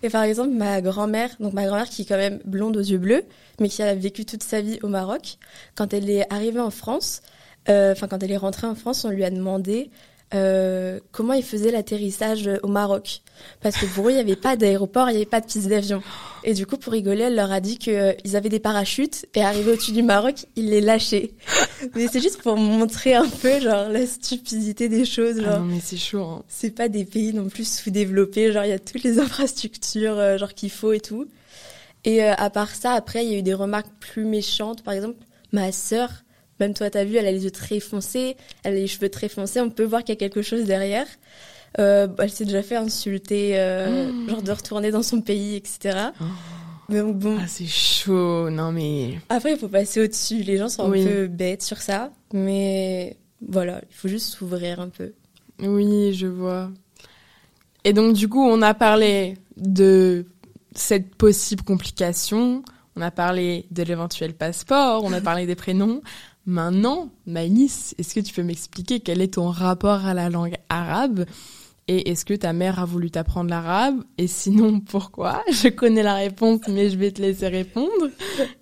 Et 0.02 0.08
par 0.08 0.22
exemple, 0.22 0.50
ma 0.50 0.80
grand-mère, 0.80 1.30
donc 1.40 1.52
ma 1.52 1.66
grand-mère 1.66 1.88
qui 1.88 2.02
est 2.02 2.04
quand 2.06 2.16
même 2.16 2.40
blonde 2.44 2.76
aux 2.76 2.80
yeux 2.80 2.98
bleus, 2.98 3.24
mais 3.60 3.68
qui 3.68 3.82
a 3.82 3.94
vécu 3.94 4.24
toute 4.24 4.42
sa 4.42 4.60
vie 4.60 4.78
au 4.82 4.88
Maroc, 4.88 5.36
quand 5.74 5.92
elle 5.92 6.08
est 6.08 6.32
arrivée 6.32 6.60
en 6.60 6.70
France, 6.70 7.20
euh, 7.68 7.92
enfin 7.92 8.08
quand 8.08 8.22
elle 8.22 8.32
est 8.32 8.38
rentrée 8.38 8.66
en 8.66 8.74
France, 8.74 9.04
on 9.04 9.10
lui 9.10 9.24
a 9.24 9.30
demandé 9.30 9.90
euh, 10.32 11.00
comment 11.10 11.32
ils 11.32 11.42
faisaient 11.42 11.70
l'atterrissage 11.70 12.48
au 12.62 12.68
Maroc? 12.68 13.22
Parce 13.60 13.76
que 13.76 13.86
pour 13.86 14.08
eux, 14.08 14.10
il 14.12 14.14
n'y 14.14 14.20
avait 14.20 14.36
pas 14.36 14.56
d'aéroport, 14.56 15.08
il 15.08 15.12
n'y 15.12 15.16
avait 15.18 15.26
pas 15.26 15.40
de 15.40 15.46
piste 15.46 15.68
d'avion. 15.68 16.02
Et 16.44 16.54
du 16.54 16.66
coup, 16.66 16.76
pour 16.76 16.92
rigoler, 16.92 17.22
elle 17.22 17.34
leur 17.34 17.50
a 17.50 17.60
dit 17.60 17.78
qu'ils 17.78 17.94
euh, 17.94 18.12
avaient 18.34 18.48
des 18.48 18.60
parachutes 18.60 19.26
et 19.34 19.42
arrivé 19.42 19.72
au-dessus 19.72 19.92
du 19.92 20.02
Maroc, 20.02 20.46
ils 20.56 20.70
les 20.70 20.80
lâchaient. 20.80 21.32
mais 21.94 22.06
c'est 22.08 22.20
juste 22.20 22.42
pour 22.42 22.56
montrer 22.56 23.14
un 23.14 23.28
peu, 23.28 23.60
genre, 23.60 23.88
la 23.88 24.06
stupidité 24.06 24.88
des 24.88 25.04
choses. 25.04 25.36
Ah 25.40 25.42
genre, 25.42 25.52
ah 25.54 25.58
non, 25.58 25.64
mais 25.66 25.80
c'est 25.82 25.96
chaud. 25.96 26.22
Hein. 26.22 26.44
C'est 26.48 26.70
pas 26.70 26.88
des 26.88 27.04
pays 27.04 27.34
non 27.34 27.48
plus 27.48 27.68
sous-développés, 27.68 28.52
genre, 28.52 28.64
il 28.64 28.70
y 28.70 28.74
a 28.74 28.78
toutes 28.78 29.02
les 29.02 29.18
infrastructures, 29.18 30.18
euh, 30.18 30.38
genre, 30.38 30.54
qu'il 30.54 30.70
faut 30.70 30.92
et 30.92 31.00
tout. 31.00 31.26
Et 32.04 32.22
à 32.22 32.48
part 32.48 32.74
ça, 32.74 32.92
après, 32.92 33.26
il 33.26 33.30
y 33.30 33.34
a 33.34 33.38
eu 33.38 33.42
des 33.42 33.52
remarques 33.52 33.92
plus 34.00 34.24
méchantes. 34.24 34.82
Par 34.82 34.94
exemple, 34.94 35.16
ma 35.52 35.70
sœur, 35.70 36.10
même 36.60 36.74
toi, 36.74 36.90
t'as 36.90 37.04
vu, 37.04 37.16
elle 37.16 37.26
a 37.26 37.32
les 37.32 37.44
yeux 37.44 37.50
très 37.50 37.80
foncés, 37.80 38.36
elle 38.62 38.74
a 38.74 38.76
les 38.76 38.86
cheveux 38.86 39.08
très 39.08 39.28
foncés. 39.28 39.60
On 39.60 39.70
peut 39.70 39.84
voir 39.84 40.04
qu'il 40.04 40.14
y 40.14 40.16
a 40.16 40.18
quelque 40.18 40.42
chose 40.42 40.64
derrière. 40.64 41.06
Euh, 41.78 42.08
elle 42.18 42.30
s'est 42.30 42.44
déjà 42.44 42.62
fait 42.62 42.76
insulter, 42.76 43.52
euh, 43.58 44.10
Mmh. 44.12 44.30
genre 44.30 44.42
de 44.42 44.52
retourner 44.52 44.90
dans 44.90 45.02
son 45.04 45.20
pays, 45.20 45.56
etc. 45.56 45.96
Mais 46.88 47.00
bon, 47.02 47.36
Ah, 47.40 47.46
c'est 47.46 47.66
chaud. 47.68 48.50
Non, 48.50 48.72
mais. 48.72 49.18
après, 49.28 49.52
il 49.52 49.58
faut 49.58 49.68
passer 49.68 50.02
au-dessus. 50.02 50.42
Les 50.42 50.56
gens 50.56 50.68
sont 50.68 50.88
Oui. 50.90 51.02
un 51.02 51.06
peu 51.06 51.26
bêtes 51.28 51.62
sur 51.62 51.78
ça. 51.78 52.10
Mais 52.32 53.16
voilà, 53.46 53.80
il 53.88 53.94
faut 53.94 54.08
juste 54.08 54.26
s'ouvrir 54.34 54.80
un 54.80 54.88
peu. 54.88 55.12
Oui, 55.62 56.12
je 56.14 56.26
vois. 56.26 56.70
Et 57.84 57.92
donc, 57.92 58.14
du 58.14 58.28
coup, 58.28 58.44
on 58.44 58.60
a 58.62 58.74
parlé 58.74 59.36
de 59.56 60.26
cette 60.74 61.14
possible 61.14 61.62
complication. 61.62 62.62
On 62.96 63.02
a 63.02 63.10
parlé 63.12 63.66
de 63.70 63.82
l'éventuel 63.84 64.34
passeport. 64.34 65.04
On 65.04 65.12
a 65.12 65.20
parlé 65.20 65.46
des 65.46 65.54
prénoms. 65.54 66.02
Maintenant, 66.46 67.10
Maïs, 67.26 67.94
est-ce 67.98 68.14
que 68.14 68.20
tu 68.20 68.32
peux 68.32 68.42
m'expliquer 68.42 69.00
quel 69.00 69.20
est 69.20 69.34
ton 69.34 69.50
rapport 69.50 70.06
à 70.06 70.14
la 70.14 70.30
langue 70.30 70.56
arabe 70.70 71.26
Et 71.86 72.10
est-ce 72.10 72.24
que 72.24 72.32
ta 72.32 72.54
mère 72.54 72.78
a 72.78 72.86
voulu 72.86 73.10
t'apprendre 73.10 73.50
l'arabe 73.50 74.02
Et 74.16 74.26
sinon, 74.26 74.80
pourquoi? 74.80 75.44
Je 75.52 75.68
connais 75.68 76.02
la 76.02 76.14
réponse, 76.14 76.60
mais 76.68 76.88
je 76.88 76.96
vais 76.96 77.10
te 77.10 77.20
laisser 77.20 77.46
répondre. 77.48 77.90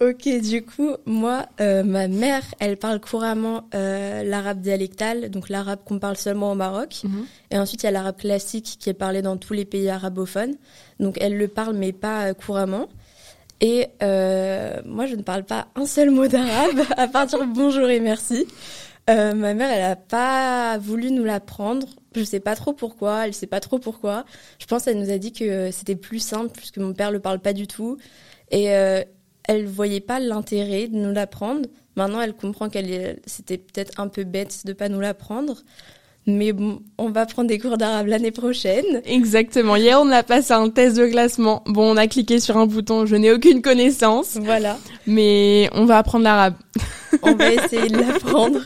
Ok, 0.00 0.28
du 0.42 0.64
coup, 0.64 0.90
moi, 1.06 1.46
euh, 1.60 1.84
ma 1.84 2.08
mère, 2.08 2.42
elle 2.58 2.76
parle 2.76 3.00
couramment 3.00 3.68
euh, 3.74 4.24
l'arabe 4.24 4.60
dialectal, 4.60 5.30
donc 5.30 5.48
l'arabe 5.48 5.78
qu'on 5.84 6.00
parle 6.00 6.16
seulement 6.16 6.50
au 6.50 6.56
Maroc. 6.56 7.02
Et 7.52 7.58
ensuite, 7.58 7.84
il 7.84 7.86
y 7.86 7.88
a 7.88 7.92
l'arabe 7.92 8.16
classique 8.16 8.76
qui 8.80 8.90
est 8.90 8.94
parlé 8.94 9.22
dans 9.22 9.36
tous 9.36 9.52
les 9.52 9.64
pays 9.64 9.88
arabophones. 9.88 10.56
Donc, 10.98 11.16
elle 11.20 11.36
le 11.38 11.46
parle, 11.46 11.76
mais 11.76 11.92
pas 11.92 12.26
euh, 12.30 12.34
couramment. 12.34 12.88
Et 13.60 13.88
euh, 14.02 14.80
moi, 14.84 15.06
je 15.06 15.16
ne 15.16 15.22
parle 15.22 15.44
pas 15.44 15.68
un 15.74 15.86
seul 15.86 16.10
mot 16.10 16.28
d'arabe, 16.28 16.80
à 16.96 17.08
part 17.08 17.26
dire 17.26 17.44
bonjour 17.46 17.88
et 17.88 18.00
merci. 18.00 18.46
Euh, 19.10 19.34
ma 19.34 19.54
mère, 19.54 19.70
elle 19.70 19.84
a 19.84 19.96
pas 19.96 20.78
voulu 20.78 21.10
nous 21.10 21.24
l'apprendre. 21.24 21.88
Je 22.14 22.22
sais 22.24 22.40
pas 22.40 22.54
trop 22.54 22.72
pourquoi. 22.72 23.26
Elle 23.26 23.34
sait 23.34 23.46
pas 23.46 23.60
trop 23.60 23.78
pourquoi. 23.78 24.24
Je 24.58 24.66
pense 24.66 24.84
qu'elle 24.84 24.98
nous 24.98 25.10
a 25.10 25.18
dit 25.18 25.32
que 25.32 25.70
c'était 25.70 25.96
plus 25.96 26.18
simple 26.18 26.50
puisque 26.54 26.78
mon 26.78 26.92
père 26.92 27.10
le 27.10 27.20
parle 27.20 27.40
pas 27.40 27.52
du 27.52 27.66
tout. 27.66 27.96
Et 28.50 28.74
euh, 28.74 29.02
elle 29.44 29.66
voyait 29.66 30.00
pas 30.00 30.20
l'intérêt 30.20 30.88
de 30.88 30.96
nous 30.96 31.12
l'apprendre. 31.12 31.68
Maintenant, 31.96 32.20
elle 32.20 32.34
comprend 32.34 32.68
qu'elle 32.68 33.18
c'était 33.26 33.58
peut-être 33.58 33.98
un 33.98 34.08
peu 34.08 34.24
bête 34.24 34.66
de 34.66 34.72
pas 34.72 34.88
nous 34.88 35.00
l'apprendre. 35.00 35.62
Mais 36.30 36.52
bon, 36.52 36.80
on 36.98 37.08
va 37.08 37.24
prendre 37.24 37.48
des 37.48 37.58
cours 37.58 37.78
d'arabe 37.78 38.06
l'année 38.06 38.30
prochaine. 38.30 39.00
Exactement. 39.06 39.76
Hier, 39.76 39.98
on 39.98 40.10
a 40.10 40.22
passé 40.22 40.52
un 40.52 40.68
test 40.68 40.96
de 40.98 41.06
classement. 41.06 41.62
Bon, 41.66 41.90
on 41.90 41.96
a 41.96 42.06
cliqué 42.06 42.38
sur 42.38 42.58
un 42.58 42.66
bouton. 42.66 43.06
Je 43.06 43.16
n'ai 43.16 43.32
aucune 43.32 43.62
connaissance, 43.62 44.36
Voilà. 44.42 44.76
mais 45.06 45.70
on 45.72 45.86
va 45.86 45.96
apprendre 45.96 46.24
l'arabe. 46.24 46.54
On 47.22 47.34
va 47.34 47.50
essayer 47.54 47.88
de 47.88 47.96
l'apprendre. 48.00 48.60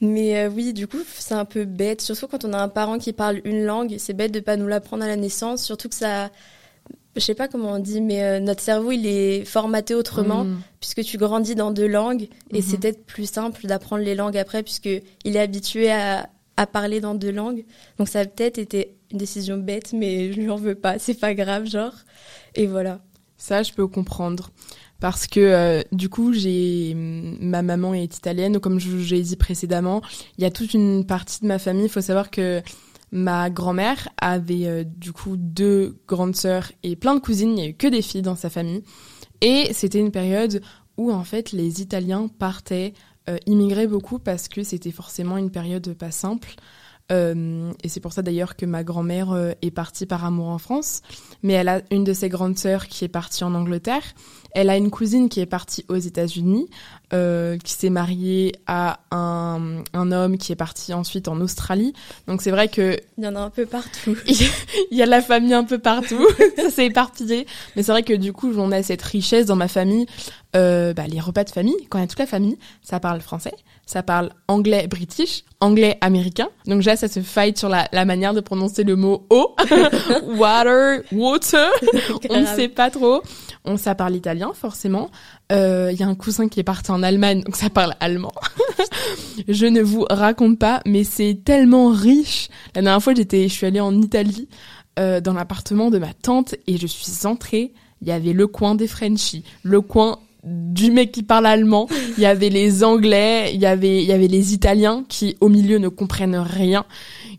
Mais 0.00 0.38
euh, 0.44 0.48
oui, 0.48 0.72
du 0.72 0.86
coup, 0.86 0.98
c'est 1.18 1.34
un 1.34 1.44
peu 1.44 1.64
bête, 1.64 2.00
surtout 2.00 2.28
quand 2.28 2.44
on 2.44 2.52
a 2.52 2.58
un 2.58 2.68
parent 2.68 2.98
qui 2.98 3.12
parle 3.12 3.40
une 3.44 3.64
langue. 3.64 3.96
C'est 3.98 4.14
bête 4.14 4.30
de 4.32 4.38
pas 4.40 4.56
nous 4.56 4.68
l'apprendre 4.68 5.02
à 5.02 5.08
la 5.08 5.16
naissance, 5.16 5.62
surtout 5.64 5.88
que 5.88 5.94
ça, 5.96 6.30
je 7.16 7.20
sais 7.20 7.34
pas 7.34 7.48
comment 7.48 7.72
on 7.72 7.78
dit, 7.80 8.00
mais 8.00 8.22
euh, 8.22 8.38
notre 8.40 8.62
cerveau 8.62 8.92
il 8.92 9.06
est 9.06 9.44
formaté 9.44 9.94
autrement 9.96 10.44
Mm. 10.44 10.60
puisque 10.80 11.02
tu 11.02 11.18
grandis 11.18 11.56
dans 11.56 11.72
deux 11.72 11.88
langues 11.88 12.28
et 12.52 12.58
Mhm. 12.58 12.62
c'est 12.62 12.78
peut-être 12.80 13.04
plus 13.04 13.28
simple 13.28 13.66
d'apprendre 13.66 14.04
les 14.04 14.14
langues 14.14 14.38
après 14.38 14.62
puisque 14.62 14.88
il 15.24 15.36
est 15.36 15.40
habitué 15.40 15.90
à, 15.90 16.28
à 16.60 16.66
parler 16.66 17.00
dans 17.00 17.14
deux 17.14 17.32
langues. 17.32 17.64
Donc 17.96 18.08
ça 18.08 18.20
a 18.20 18.26
peut-être 18.26 18.58
été 18.58 18.94
une 19.10 19.16
décision 19.16 19.56
bête, 19.56 19.94
mais 19.94 20.30
je 20.30 20.40
lui 20.40 20.50
en 20.50 20.56
veux 20.56 20.74
pas. 20.74 20.98
C'est 20.98 21.18
pas 21.18 21.32
grave, 21.32 21.64
genre. 21.64 21.94
Et 22.54 22.66
voilà. 22.66 23.00
Ça, 23.38 23.62
je 23.62 23.72
peux 23.72 23.86
comprendre. 23.86 24.50
Parce 25.00 25.26
que 25.26 25.40
euh, 25.40 25.82
du 25.90 26.10
coup, 26.10 26.34
j'ai 26.34 26.92
ma 26.94 27.62
maman 27.62 27.94
est 27.94 28.14
italienne, 28.14 28.60
comme 28.60 28.78
j'ai 28.78 29.22
dit 29.22 29.36
précédemment. 29.36 30.02
Il 30.36 30.42
y 30.42 30.46
a 30.46 30.50
toute 30.50 30.74
une 30.74 31.06
partie 31.06 31.40
de 31.40 31.46
ma 31.46 31.58
famille. 31.58 31.86
Il 31.86 31.90
faut 31.90 32.02
savoir 32.02 32.30
que 32.30 32.60
ma 33.10 33.48
grand-mère 33.48 34.10
avait 34.20 34.66
euh, 34.66 34.84
du 34.84 35.14
coup 35.14 35.38
deux 35.38 35.96
grandes 36.06 36.36
sœurs 36.36 36.72
et 36.82 36.94
plein 36.94 37.14
de 37.14 37.20
cousines. 37.20 37.52
Il 37.52 37.54
n'y 37.54 37.62
a 37.62 37.68
eu 37.68 37.74
que 37.74 37.86
des 37.86 38.02
filles 38.02 38.20
dans 38.20 38.36
sa 38.36 38.50
famille. 38.50 38.82
Et 39.40 39.72
c'était 39.72 39.98
une 39.98 40.10
période 40.10 40.60
où 40.98 41.10
en 41.10 41.24
fait 41.24 41.52
les 41.52 41.80
Italiens 41.80 42.28
partaient, 42.28 42.92
euh, 43.30 43.38
immigraient 43.46 43.86
beaucoup 43.86 44.18
parce 44.18 44.48
que 44.48 44.62
c'était 44.62 44.90
forcément 44.90 45.36
une 45.36 45.50
période 45.50 45.94
pas 45.94 46.10
simple. 46.10 46.54
Euh, 47.10 47.72
et 47.82 47.88
c'est 47.88 48.00
pour 48.00 48.12
ça 48.12 48.22
d'ailleurs 48.22 48.56
que 48.56 48.66
ma 48.66 48.84
grand-mère 48.84 49.32
euh, 49.32 49.52
est 49.62 49.70
partie 49.70 50.06
par 50.06 50.24
amour 50.24 50.48
en 50.48 50.58
France. 50.58 51.02
Mais 51.42 51.54
elle 51.54 51.68
a 51.68 51.82
une 51.90 52.04
de 52.04 52.12
ses 52.12 52.28
grandes 52.28 52.58
sœurs 52.58 52.86
qui 52.86 53.04
est 53.04 53.08
partie 53.08 53.44
en 53.44 53.54
Angleterre. 53.54 54.02
Elle 54.52 54.70
a 54.70 54.76
une 54.76 54.90
cousine 54.90 55.28
qui 55.28 55.40
est 55.40 55.46
partie 55.46 55.84
aux 55.88 55.96
États-Unis, 55.96 56.68
euh, 57.12 57.58
qui 57.58 57.72
s'est 57.72 57.90
mariée 57.90 58.54
à 58.66 59.00
un, 59.10 59.82
un 59.92 60.12
homme 60.12 60.38
qui 60.38 60.52
est 60.52 60.56
parti 60.56 60.94
ensuite 60.94 61.28
en 61.28 61.40
Australie. 61.40 61.92
Donc 62.26 62.42
c'est 62.42 62.50
vrai 62.50 62.68
que 62.68 62.96
Il 63.18 63.24
y 63.24 63.26
en 63.26 63.36
a 63.36 63.40
un 63.40 63.50
peu 63.50 63.66
partout. 63.66 64.16
il 64.26 64.96
y 64.96 65.02
a 65.02 65.06
de 65.06 65.10
la 65.10 65.22
famille 65.22 65.54
un 65.54 65.64
peu 65.64 65.78
partout, 65.78 66.24
ça 66.56 66.70
s'est 66.70 66.86
éparpillé. 66.86 67.46
Mais 67.74 67.82
c'est 67.82 67.92
vrai 67.92 68.02
que 68.02 68.14
du 68.14 68.32
coup, 68.32 68.52
on 68.56 68.72
a 68.72 68.82
cette 68.82 69.02
richesse 69.02 69.46
dans 69.46 69.56
ma 69.56 69.68
famille. 69.68 70.06
Euh, 70.56 70.92
bah, 70.94 71.06
les 71.06 71.20
repas 71.20 71.44
de 71.44 71.50
famille, 71.50 71.76
quand 71.88 71.98
il 71.98 72.00
y 72.00 72.04
a 72.04 72.08
toute 72.08 72.18
la 72.18 72.26
famille, 72.26 72.58
ça 72.82 72.98
parle 72.98 73.20
français, 73.20 73.54
ça 73.86 74.02
parle 74.02 74.30
anglais 74.48 74.88
british, 74.88 75.44
anglais 75.60 75.96
américain. 76.00 76.48
Donc 76.66 76.78
déjà, 76.78 76.96
ça 76.96 77.06
se 77.06 77.20
fight 77.20 77.56
sur 77.56 77.68
la, 77.68 77.88
la 77.92 78.04
manière 78.04 78.34
de 78.34 78.40
prononcer 78.40 78.82
le 78.82 78.96
mot 78.96 79.26
eau, 79.30 79.54
water, 80.36 81.02
water. 81.12 81.70
On 82.30 82.40
ne 82.40 82.46
sait 82.46 82.68
pas 82.68 82.90
trop. 82.90 83.22
On 83.64 83.76
ça 83.76 83.94
parle 83.94 84.16
italien 84.16 84.52
forcément. 84.54 85.10
Euh, 85.52 85.90
Il 85.92 86.00
y 86.00 86.02
a 86.02 86.06
un 86.06 86.14
cousin 86.14 86.48
qui 86.48 86.60
est 86.60 86.64
parti 86.64 86.90
en 86.90 87.02
Allemagne, 87.02 87.42
donc 87.42 87.56
ça 87.56 87.70
parle 87.70 87.94
allemand. 88.00 88.32
je 89.48 89.66
ne 89.66 89.82
vous 89.82 90.06
raconte 90.08 90.58
pas, 90.58 90.80
mais 90.86 91.04
c'est 91.04 91.40
tellement 91.44 91.90
riche. 91.90 92.48
La 92.74 92.82
dernière 92.82 93.02
fois, 93.02 93.14
j'étais, 93.14 93.48
je 93.48 93.52
suis 93.52 93.66
allée 93.66 93.80
en 93.80 94.00
Italie 94.00 94.48
euh, 94.98 95.20
dans 95.20 95.34
l'appartement 95.34 95.90
de 95.90 95.98
ma 95.98 96.14
tante 96.14 96.54
et 96.66 96.78
je 96.78 96.86
suis 96.86 97.26
entrée. 97.26 97.72
Il 98.00 98.08
y 98.08 98.12
avait 98.12 98.32
le 98.32 98.46
coin 98.46 98.74
des 98.74 98.86
Frenchies, 98.86 99.44
le 99.62 99.82
coin 99.82 100.18
du 100.44 100.90
mec 100.90 101.12
qui 101.12 101.22
parle 101.22 101.46
allemand. 101.46 101.86
Il 102.16 102.22
y 102.22 102.26
avait 102.26 102.48
les 102.48 102.82
Anglais, 102.82 103.50
il 103.52 103.60
y 103.60 103.66
avait, 103.66 104.02
il 104.02 104.08
y 104.08 104.12
avait 104.12 104.28
les 104.28 104.54
Italiens 104.54 105.04
qui 105.08 105.36
au 105.40 105.48
milieu 105.48 105.78
ne 105.78 105.88
comprennent 105.88 106.36
rien, 106.36 106.84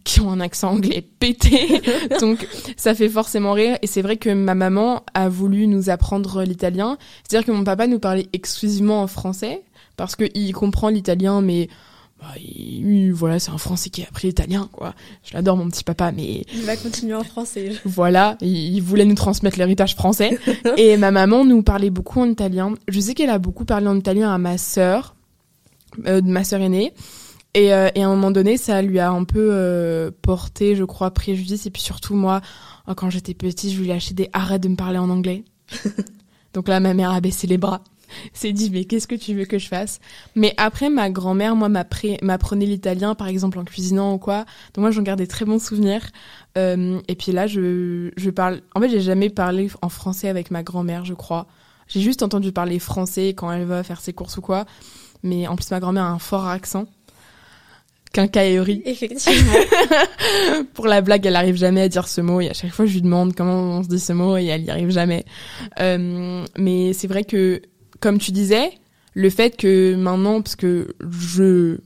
qui 0.04 0.20
ont 0.22 0.32
un 0.32 0.40
accent 0.40 0.72
anglais 0.72 1.04
pété. 1.20 1.82
Donc 2.20 2.48
ça 2.78 2.96
fait 2.96 3.10
forcément 3.10 3.54
rire. 3.54 3.78
Et 3.82 3.88
c'est 3.88 4.02
vrai 4.02 4.18
que 4.18 4.30
ma 4.30 4.56
maman 4.56 5.04
a 5.14 5.30
voulu 5.30 5.68
nous 5.68 5.90
apprendre 5.90 6.44
l'italien. 6.44 6.98
C'est-à-dire 7.28 7.46
que 7.46 7.52
mon 7.52 7.64
papa 7.64 7.88
nous 7.88 8.00
parlait 8.00 8.28
exclusivement 8.34 9.02
en 9.04 9.08
français 9.08 9.64
parce 9.98 10.16
qu'il 10.16 10.54
comprend 10.54 10.90
l'italien, 10.90 11.42
mais 11.42 11.70
bah, 12.20 12.28
il- 12.40 13.12
voilà, 13.14 13.40
c'est 13.40 13.52
un 13.52 13.58
Français 13.58 13.90
qui 13.90 14.04
a 14.04 14.08
appris 14.08 14.28
l'italien, 14.28 14.70
quoi. 14.72 14.94
Je 15.24 15.34
l'adore, 15.34 15.58
mon 15.58 15.68
petit 15.70 15.84
papa, 15.84 16.12
mais 16.12 16.44
Il 16.54 16.62
va 16.64 16.76
continuer 16.78 17.16
en 17.16 17.24
français. 17.24 17.72
voilà, 17.84 18.38
il, 18.42 18.76
il 18.76 18.80
voulait 18.82 19.06
nous 19.06 19.16
transmettre 19.16 19.58
l'héritage 19.58 19.96
français. 19.96 20.38
et 20.78 20.98
ma 20.98 21.10
maman 21.12 21.46
nous 21.46 21.62
parlait 21.64 21.90
beaucoup 21.90 22.22
en 22.22 22.30
italien. 22.30 22.74
Je 22.88 23.00
sais 23.00 23.14
qu'elle 23.16 23.30
a 23.32 23.40
beaucoup 23.40 23.66
parlé 23.66 23.88
en 23.88 23.98
italien 23.98 24.32
à 24.34 24.38
ma 24.38 24.58
sœur, 24.60 25.16
euh, 26.06 26.22
ma 26.24 26.44
sœur 26.44 26.62
aînée. 26.62 26.94
Et, 27.54 27.74
euh, 27.74 27.90
et 27.96 28.04
à 28.04 28.08
un 28.08 28.16
moment 28.16 28.32
donné, 28.32 28.58
ça 28.58 28.82
lui 28.82 29.00
a 29.00 29.12
un 29.12 29.24
peu 29.24 29.50
euh, 29.52 30.10
porté, 30.22 30.76
je 30.76 30.84
crois, 30.84 31.12
préjudice. 31.12 31.66
Et 31.66 31.72
puis 31.72 31.82
surtout, 31.82 32.16
moi, 32.16 32.42
euh, 32.88 32.94
quand 32.94 33.10
j'étais 33.10 33.34
petite, 33.34 33.72
je 33.72 33.82
lui 33.82 33.90
ai 33.90 33.94
acheté 33.94 34.14
des 34.14 34.30
arrêts 34.34 34.60
de 34.60 34.70
me 34.70 34.76
parler 34.76 34.98
en 34.98 35.10
anglais. 35.10 35.44
Donc 36.54 36.68
là, 36.68 36.80
ma 36.80 36.94
mère 36.94 37.12
a 37.12 37.22
baissé 37.22 37.48
les 37.48 37.58
bras. 37.58 37.82
S'est 38.34 38.52
dit, 38.52 38.70
mais 38.70 38.86
qu'est-ce 38.86 39.08
que 39.08 39.16
tu 39.16 39.34
veux 39.34 39.46
que 39.46 39.58
je 39.58 39.68
fasse? 39.68 40.00
Mais 40.36 40.54
après, 40.58 40.90
ma 40.90 41.10
grand-mère, 41.10 41.56
moi, 41.56 41.70
m'apprenait 41.70 42.66
l'italien, 42.66 43.16
par 43.16 43.28
exemple, 43.28 43.58
en 43.58 43.64
cuisinant 43.64 44.14
ou 44.14 44.18
quoi. 44.18 44.40
Donc 44.74 44.82
moi, 44.82 44.92
j'en 44.92 45.02
gardais 45.02 45.28
très 45.28 45.46
bons 45.46 45.64
souvenirs. 45.64 46.10
Euh, 46.58 47.00
et 47.08 47.16
puis 47.16 47.32
là, 47.32 47.48
je, 47.48 48.12
je 48.18 48.30
parle... 48.30 48.62
En 48.76 48.82
fait, 48.82 48.90
j'ai 48.90 49.02
jamais 49.02 49.30
parlé 49.30 49.70
en 49.82 49.90
français 49.90 50.28
avec 50.28 50.52
ma 50.52 50.62
grand-mère, 50.62 51.06
je 51.06 51.14
crois. 51.14 51.48
J'ai 51.88 52.02
juste 52.02 52.24
entendu 52.24 52.52
parler 52.52 52.80
français 52.80 53.30
quand 53.30 53.52
elle 53.52 53.66
va 53.66 53.84
faire 53.84 54.02
ses 54.02 54.14
courses 54.14 54.38
ou 54.38 54.42
quoi. 54.42 54.66
Mais 55.24 55.48
en 55.48 55.56
plus, 55.56 55.72
ma 55.72 55.80
grand-mère 55.80 56.04
a 56.04 56.10
un 56.10 56.20
fort 56.20 56.48
accent. 56.48 56.88
Quincaillerie. 58.14 58.82
Effectivement. 58.86 59.54
Pour 60.74 60.88
la 60.88 61.02
blague, 61.02 61.26
elle 61.26 61.36
arrive 61.36 61.56
jamais 61.56 61.82
à 61.82 61.90
dire 61.90 62.08
ce 62.08 62.22
mot 62.22 62.42
et 62.42 62.50
à 62.50 62.54
chaque 62.54 62.72
fois 62.72 62.86
je 62.86 62.94
lui 62.94 63.02
demande 63.02 63.34
comment 63.34 63.78
on 63.78 63.84
se 63.84 63.88
dit 63.88 64.00
ce 64.00 64.14
mot 64.14 64.38
et 64.38 64.46
elle 64.46 64.64
y 64.64 64.70
arrive 64.70 64.92
jamais. 64.92 65.26
Euh, 65.80 66.44
mais 66.58 66.94
c'est 66.94 67.08
vrai 67.08 67.24
que, 67.24 67.62
comme 68.00 68.18
tu 68.18 68.32
disais, 68.32 68.72
le 69.14 69.30
fait 69.30 69.56
que 69.56 69.96
maintenant, 69.96 70.42
parce 70.42 70.56
que 70.56 70.96
je 71.10 71.78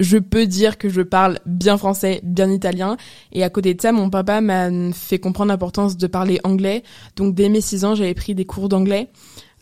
je 0.00 0.16
peux 0.16 0.46
dire 0.46 0.78
que 0.78 0.88
je 0.88 1.02
parle 1.02 1.40
bien 1.44 1.76
français, 1.76 2.20
bien 2.22 2.50
italien, 2.50 2.96
et 3.32 3.42
à 3.42 3.50
côté 3.50 3.74
de 3.74 3.80
ça, 3.80 3.90
mon 3.90 4.10
papa 4.10 4.40
m'a 4.40 4.70
fait 4.92 5.18
comprendre 5.18 5.48
l'importance 5.50 5.96
de 5.96 6.06
parler 6.06 6.38
anglais. 6.44 6.84
Donc 7.16 7.34
dès 7.34 7.48
mes 7.48 7.60
6 7.60 7.84
ans, 7.84 7.94
j'avais 7.94 8.14
pris 8.14 8.34
des 8.34 8.44
cours 8.44 8.68
d'anglais. 8.68 9.08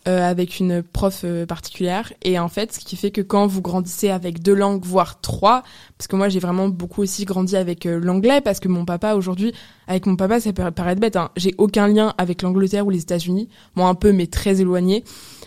Euh, 0.09 0.23
avec 0.23 0.61
une 0.61 0.85
prof 0.85 1.23
euh, 1.25 1.47
particulière. 1.47 2.13
Et 2.23 2.39
en 2.39 2.49
fait, 2.49 2.73
ce 2.73 2.79
qui 2.79 2.95
fait 2.95 3.11
que 3.11 3.23
quand 3.23 3.49
vous 3.49 3.61
grandissez 3.61 4.09
avec 4.09 4.41
deux 4.41 4.55
langues, 4.55 4.85
voire 4.85 5.21
trois, 5.21 5.65
parce 5.99 6.07
que 6.07 6.15
moi 6.15 6.29
j'ai 6.29 6.39
vraiment 6.39 6.69
beaucoup 6.69 7.03
aussi 7.03 7.25
grandi 7.25 7.57
avec 7.57 7.87
euh, 7.87 7.99
l'anglais, 7.99 8.41
parce 8.41 8.61
que 8.61 8.69
mon 8.69 8.85
papa 8.85 9.15
aujourd'hui, 9.15 9.53
avec 9.89 10.07
mon 10.07 10.15
papa, 10.15 10.39
ça 10.39 10.53
peut 10.53 10.71
paraître 10.71 11.01
bête, 11.01 11.17
hein, 11.17 11.31
j'ai 11.37 11.55
aucun 11.59 11.89
lien 11.89 12.15
avec 12.19 12.43
l'Angleterre 12.43 12.87
ou 12.87 12.91
les 12.91 13.01
États-Unis, 13.01 13.49
moi 13.75 13.89
un 13.89 13.97
peu, 13.97 14.13
mais 14.13 14.29
très 14.29 14.61
éloigné. 14.61 15.03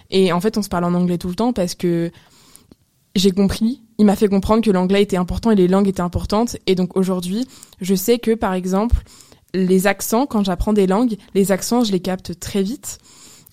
Et 0.09 0.33
en 0.33 0.41
fait, 0.41 0.57
on 0.57 0.61
se 0.61 0.69
parle 0.69 0.83
en 0.83 0.93
anglais 0.93 1.17
tout 1.17 1.29
le 1.29 1.35
temps 1.35 1.53
parce 1.53 1.73
que 1.73 2.11
j'ai 3.15 3.31
compris, 3.31 3.81
il 3.97 4.05
m'a 4.05 4.17
fait 4.17 4.27
comprendre 4.27 4.61
que 4.61 4.71
l'anglais 4.71 5.01
était 5.01 5.15
important 5.15 5.51
et 5.51 5.55
les 5.55 5.69
langues 5.69 5.87
étaient 5.87 6.01
importantes. 6.01 6.57
Et 6.67 6.75
donc 6.75 6.97
aujourd'hui, 6.97 7.47
je 7.79 7.95
sais 7.95 8.19
que 8.19 8.35
par 8.35 8.53
exemple, 8.53 9.03
les 9.53 9.87
accents, 9.87 10.25
quand 10.25 10.43
j'apprends 10.43 10.73
des 10.73 10.85
langues, 10.87 11.15
les 11.33 11.51
accents, 11.51 11.83
je 11.83 11.91
les 11.91 11.99
capte 11.99 12.39
très 12.39 12.61
vite. 12.61 12.99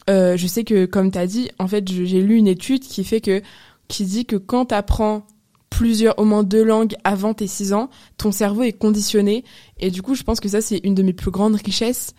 Euh, 0.09 0.37
je 0.37 0.47
sais 0.47 0.65
que, 0.65 0.87
comme 0.87 1.11
tu 1.11 1.19
as 1.19 1.27
dit, 1.27 1.51
en 1.59 1.67
fait, 1.67 1.87
j'ai 1.89 2.23
lu 2.23 2.37
une 2.37 2.49
étude 2.49 2.83
qui 2.83 3.05
fait 3.05 3.21
que, 3.21 3.43
qui 3.89 4.05
dit 4.05 4.25
que 4.25 4.37
quand 4.37 4.67
tu 4.67 4.75
apprends 4.75 5.27
plusieurs, 5.71 6.19
au 6.19 6.25
moins 6.25 6.43
deux 6.43 6.65
langues 6.65 6.95
avant 7.05 7.35
tes 7.35 7.47
six 7.47 7.73
ans, 7.73 7.91
ton 8.17 8.33
cerveau 8.33 8.63
est 8.63 8.73
conditionné. 8.73 9.45
Et 9.79 9.91
du 9.91 10.03
coup, 10.03 10.15
je 10.15 10.23
pense 10.23 10.41
que 10.41 10.49
ça, 10.49 10.61
c'est 10.61 10.79
une 10.85 10.95
de 10.95 11.03
mes 11.03 11.13
plus 11.13 11.31
grandes 11.31 11.57
richesses 11.57 12.15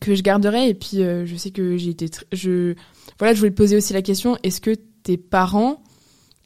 que 0.00 0.14
je 0.14 0.22
garderai. 0.22 0.68
Et 0.68 0.74
puis, 0.74 1.02
euh, 1.02 1.26
je 1.26 1.36
sais 1.36 1.50
que 1.50 1.76
j'ai 1.76 1.90
été, 1.90 2.10
je, 2.32 2.74
voilà, 3.18 3.34
je 3.34 3.38
voulais 3.38 3.50
te 3.50 3.56
poser 3.56 3.76
aussi 3.76 3.92
la 3.92 4.02
question, 4.02 4.36
est-ce 4.42 4.60
que 4.60 4.74
tes 5.02 5.16
parents 5.16 5.82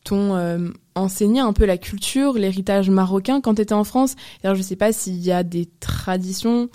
t'ont 0.05 0.35
euh, 0.35 0.71
enseigné 0.95 1.41
un 1.41 1.53
peu 1.53 1.67
la 1.67 1.77
culture, 1.77 2.35
l'héritage 2.35 2.89
marocain 2.91 3.41
quand 3.41 3.57
tu 3.57 3.63
étais 3.63 3.75
en 3.75 3.85
France? 3.85 4.15
Alors, 4.43 4.57
je 4.57 4.63
sais 4.63 4.77
pas 4.77 4.93
s'il 4.93 5.19
y 5.19 5.33
a 5.33 5.43
des 5.43 5.69
traditions 5.81 6.71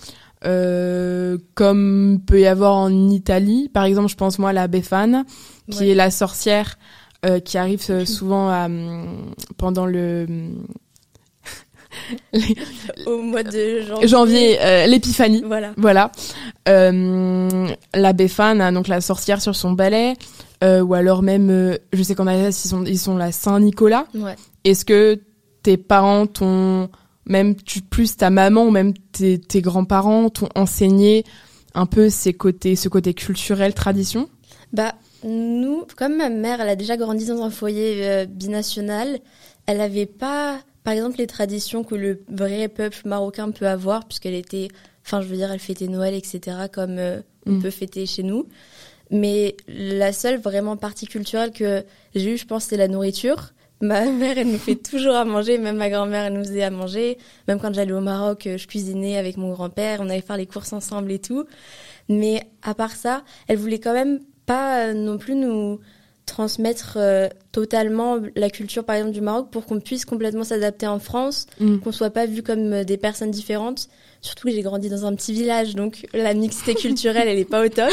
euh, 0.46 1.38
comme 1.56 2.20
peut 2.26 2.42
y 2.42 2.48
avoir 2.48 2.76
en 2.76 3.10
Italie. 3.10 3.70
Par 3.74 3.86
exemple, 3.86 4.10
je 4.10 4.16
pense 4.16 4.40
moi 4.40 4.50
à 4.50 4.54
la 4.54 4.68
Befana, 4.68 5.24
qui 5.70 5.90
est 5.90 5.96
la 5.96 6.12
sorcière 6.12 6.78
euh, 7.26 7.40
qui 7.40 7.58
arrive 7.58 7.82
euh, 7.90 8.06
souvent 8.06 8.50
à, 8.50 8.68
pendant 9.58 9.86
le 9.86 10.28
au 13.06 13.22
mois 13.22 13.44
de 13.44 13.82
janvier, 13.82 14.08
janvier 14.08 14.62
euh, 14.62 14.88
l'épiphanie. 14.88 15.44
Voilà. 15.46 15.74
Voilà. 15.78 16.12
Euh, 16.68 17.68
la 17.94 18.14
Befana, 18.14 18.72
donc 18.72 18.88
la 18.88 19.02
sorcière 19.02 19.42
sur 19.42 19.56
son 19.56 19.72
balai, 19.72 20.16
euh, 20.64 20.82
ou 20.82 20.94
alors 20.94 21.24
même, 21.24 21.78
je 21.94 22.04
sais 22.04 22.16
qu'en 22.16 22.28
Alsace 22.28 22.66
ils 22.66 22.70
sont 22.70 22.86
ils 22.86 23.00
sont 23.00 23.18
la 23.18 23.32
Saint 23.32 23.60
Nicolas. 23.60 24.06
Ouais. 24.16 24.36
Est-ce 24.64 24.86
que 24.86 25.20
tes 25.62 25.78
parents 25.78 26.28
t'ont 26.28 26.90
même 27.26 27.56
tu, 27.56 27.82
plus 27.82 28.18
ta 28.18 28.30
maman 28.30 28.66
ou 28.66 28.72
même 28.72 28.94
tes, 29.12 29.40
tes 29.40 29.62
grands-parents 29.62 30.30
t'ont 30.30 30.50
enseigné 30.56 31.24
un 31.74 31.86
peu 31.86 32.10
ces 32.10 32.34
côtés, 32.34 32.76
ce 32.76 32.90
côté 32.90 33.14
culturel, 33.14 33.74
tradition? 33.74 34.30
Bah, 34.74 34.94
nous, 35.24 35.86
comme 35.96 36.18
ma 36.18 36.30
mère, 36.30 36.62
elle 36.62 36.70
a 36.70 36.76
déjà 36.76 36.98
grandi 36.98 37.26
dans 37.26 37.42
un 37.42 37.50
foyer 37.50 38.06
euh, 38.06 38.26
binational, 38.26 39.20
elle 39.66 39.78
n'avait 39.78 40.06
pas, 40.06 40.60
par 40.84 40.94
exemple, 40.94 41.18
les 41.18 41.28
traditions 41.28 41.84
que 41.84 41.96
le 41.96 42.22
vrai 42.30 42.68
peuple 42.68 43.02
marocain 43.06 43.52
peut 43.52 43.68
avoir, 43.68 44.06
puisqu'elle 44.06 44.34
était, 44.34 44.68
enfin, 45.06 45.22
je 45.22 45.28
veux 45.28 45.38
dire, 45.38 45.52
elle 45.52 45.60
fêtait 45.60 45.88
Noël, 45.88 46.14
etc., 46.14 46.58
comme 46.72 46.98
euh, 46.98 47.22
on 47.46 47.54
Mm. 47.54 47.62
peut 47.62 47.70
fêter 47.72 48.06
chez 48.06 48.24
nous. 48.24 48.48
Mais 49.12 49.58
la 49.68 50.14
seule 50.14 50.40
vraiment 50.40 50.78
partie 50.78 51.08
culturelle 51.08 51.52
que 51.52 51.84
j'ai 52.16 52.34
eue, 52.34 52.38
je 52.38 52.46
pense, 52.46 52.64
c'est 52.66 52.78
la 52.78 52.88
nourriture. 52.88 53.52
Ma 53.84 54.06
mère, 54.06 54.38
elle 54.38 54.48
nous 54.48 54.58
fait 54.58 54.76
toujours 54.76 55.14
à 55.16 55.26
manger, 55.26 55.58
même 55.58 55.76
ma 55.76 55.90
grand-mère, 55.90 56.24
elle 56.24 56.34
nous 56.34 56.44
faisait 56.46 56.64
à 56.64 56.70
manger. 56.70 57.18
Même 57.50 57.60
quand 57.60 57.74
j'allais 57.74 57.92
au 57.92 58.00
Maroc, 58.00 58.48
euh, 58.48 58.58
je 58.58 58.66
cuisinais 58.66 59.18
avec 59.18 59.36
mon 59.36 59.52
grand-père, 59.52 60.00
on 60.02 60.10
allait 60.10 60.22
faire 60.22 60.38
les 60.38 60.46
courses 60.46 60.72
ensemble 60.72 61.12
et 61.12 61.20
tout. 61.20 61.44
Mais 62.08 62.44
à 62.62 62.74
part 62.74 62.92
ça, 62.96 63.24
elle 63.50 63.58
voulait 63.58 63.80
quand 63.80 63.94
même 63.94 64.20
pas 64.46 64.86
euh, 64.88 64.94
non 64.94 65.18
plus 65.18 65.36
nous 65.36 65.80
transmettre 66.26 66.94
euh, 66.96 67.28
totalement 67.52 68.20
la 68.38 68.50
culture, 68.50 68.86
par 68.86 68.96
exemple, 68.96 69.14
du 69.14 69.20
Maroc 69.20 69.50
pour 69.52 69.66
qu'on 69.66 69.82
puisse 69.82 70.06
complètement 70.06 70.46
s'adapter 70.46 70.88
en 70.88 71.00
France, 71.00 71.48
Mm. 71.60 71.80
qu'on 71.80 71.92
soit 71.92 72.10
pas 72.12 72.26
vu 72.26 72.42
comme 72.42 72.86
des 72.86 72.96
personnes 72.98 73.32
différentes. 73.32 73.90
Surtout 74.22 74.48
que 74.48 74.54
j'ai 74.54 74.62
grandi 74.62 74.88
dans 74.90 75.06
un 75.06 75.14
petit 75.16 75.34
village, 75.34 75.76
donc 75.76 76.08
la 76.14 76.34
mixité 76.34 76.74
culturelle, 76.86 77.28
elle 77.28 77.40
est 77.40 77.44
pas 77.44 77.66
au 77.66 77.68
top. 77.68 77.92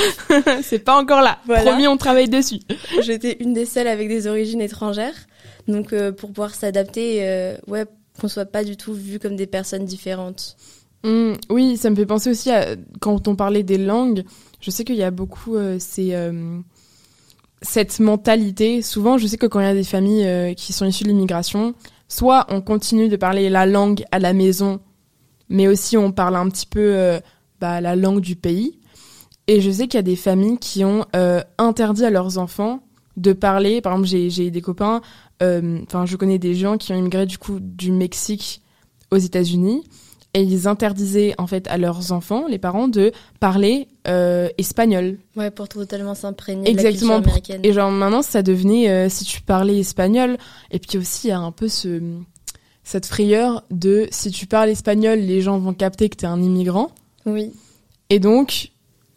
C'est 0.63 0.79
pas 0.79 0.97
encore 0.97 1.23
là. 1.23 1.39
Voilà. 1.47 1.63
Promis, 1.65 1.89
on 1.89 1.97
travaille 1.97 2.29
dessus. 2.29 2.61
J'étais 3.01 3.39
une 3.41 3.53
des 3.53 3.67
seules 3.67 3.89
avec 3.89 4.09
des 4.09 4.29
origines 4.29 4.61
étrangères. 4.61 5.15
Donc, 5.71 5.93
euh, 5.93 6.13
pour 6.13 6.31
pouvoir 6.31 6.55
s'adapter, 6.55 7.19
euh, 7.21 7.57
ouais, 7.67 7.85
qu'on 8.21 8.29
soit 8.29 8.47
pas 8.47 8.65
du 8.65 8.77
tout 8.77 8.93
vu 8.93 9.19
comme 9.19 9.37
des 9.37 9.47
personnes 9.47 9.85
différentes. 9.85 10.57
Mm, 11.05 11.33
oui, 11.49 11.77
ça 11.77 11.91
me 11.91 11.97
fait 11.97 12.07
penser 12.07 12.31
aussi 12.31 12.51
à 12.51 12.77
quand 13.01 13.29
on 13.29 13.37
parlait 13.37 13.63
des 13.63 13.79
langues. 13.79 14.25
Je 14.61 14.71
sais 14.71 14.85
qu'il 14.85 14.97
y 14.97 15.03
a 15.03 15.11
beaucoup 15.11 15.57
euh, 15.57 15.79
euh, 15.99 16.61
cette 17.63 18.01
mentalité. 18.01 18.83
Souvent, 18.83 19.17
je 19.17 19.27
sais 19.27 19.39
que 19.39 19.47
quand 19.47 19.61
il 19.61 19.67
y 19.67 19.69
a 19.69 19.75
des 19.75 19.85
familles 19.85 20.55
qui 20.57 20.73
sont 20.73 20.85
issues 20.85 21.05
de 21.05 21.09
l'immigration, 21.09 21.75
soit 22.09 22.47
on 22.51 22.61
continue 22.61 23.09
de 23.09 23.17
parler 23.17 23.49
la 23.49 23.65
langue 23.65 24.05
à 24.11 24.19
la 24.19 24.33
maison, 24.33 24.81
mais 25.49 25.69
aussi 25.69 25.97
on 25.97 26.13
parle 26.13 26.37
un 26.37 26.49
petit 26.51 26.67
peu 26.67 27.19
bah, 27.61 27.81
la 27.81 27.97
langue 27.97 28.21
du 28.21 28.37
pays. 28.37 28.79
Et 29.47 29.61
je 29.61 29.71
sais 29.71 29.89
qu'il 29.89 29.97
y 29.97 29.99
a 29.99 30.03
des 30.03 30.17
familles 30.17 30.59
qui 30.59 30.85
ont 30.85 31.07
interdit 31.57 32.05
à 32.05 32.11
leurs 32.11 32.37
enfants 32.37 32.83
de 33.17 33.33
parler. 33.33 33.81
Par 33.81 33.93
exemple, 33.93 34.09
j'ai 34.09 34.51
des 34.51 34.61
copains, 34.61 35.01
enfin, 35.41 36.07
je 36.07 36.17
connais 36.17 36.39
des 36.39 36.55
gens 36.55 36.77
qui 36.77 36.93
ont 36.93 36.97
immigré 36.97 37.27
du 37.27 37.39
coup 37.39 37.59
du 37.61 37.93
Mexique 37.93 38.63
aux 39.11 39.17
États-Unis 39.17 39.83
et 40.35 40.43
ils 40.43 40.69
interdisaient 40.69 41.35
en 41.39 41.47
fait 41.47 41.67
à 41.69 41.77
leurs 41.77 42.13
enfants, 42.13 42.47
les 42.47 42.59
parents, 42.59 42.89
de 42.89 43.13
parler 43.41 43.89
euh, 44.07 44.49
espagnol. 44.59 45.19
Ouais, 45.37 45.51
pour 45.51 45.69
totalement 45.69 46.15
s'imprégner 46.15 46.73
de 46.73 46.77
la 46.77 46.89
Exactement. 46.89 47.17
culture 47.17 47.31
américaine. 47.31 47.61
Et 47.65 47.73
genre 47.73 47.91
maintenant, 47.91 48.23
ça 48.23 48.43
devenait 48.43 48.89
euh, 48.89 49.09
si 49.09 49.25
tu 49.25 49.41
parlais 49.41 49.79
espagnol. 49.79 50.37
Et 50.71 50.79
puis 50.79 50.99
aussi, 50.99 51.29
il 51.29 51.31
y 51.31 51.33
a 51.33 51.41
un 51.41 51.53
peu 51.53 51.69
ce 51.69 52.01
cette 52.83 53.07
frayeur 53.07 53.63
de 53.71 54.09
si 54.11 54.31
tu 54.31 54.47
parles 54.47 54.71
espagnol, 54.71 55.19
les 55.19 55.41
gens 55.43 55.59
vont 55.59 55.75
capter 55.75 56.09
que 56.09 56.17
t'es 56.17 56.27
un 56.27 56.43
immigrant. 56.43 56.91
Oui. 57.27 57.53
Et 58.09 58.19
donc, 58.19 58.71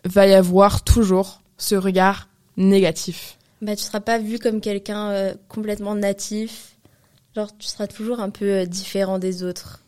va 0.06 0.28
y 0.28 0.34
avoir 0.34 0.84
toujours 0.84 1.42
ce 1.58 1.76
regard 1.76 2.28
négatif. 2.58 3.38
Bah, 3.64 3.78
tu 3.78 3.84
seras 3.84 4.02
pas 4.02 4.20
vu 4.20 4.40
comme 4.40 4.60
quelqu'un 4.60 5.10
euh, 5.12 5.34
complètement 5.48 5.96
natif. 5.96 6.76
Genre, 7.34 7.58
tu 7.58 7.68
seras 7.68 7.88
toujours 7.88 8.20
un 8.20 8.30
peu 8.30 8.46
euh, 8.46 8.66
différent 8.66 9.20
des 9.20 9.42
autres. 9.42 9.80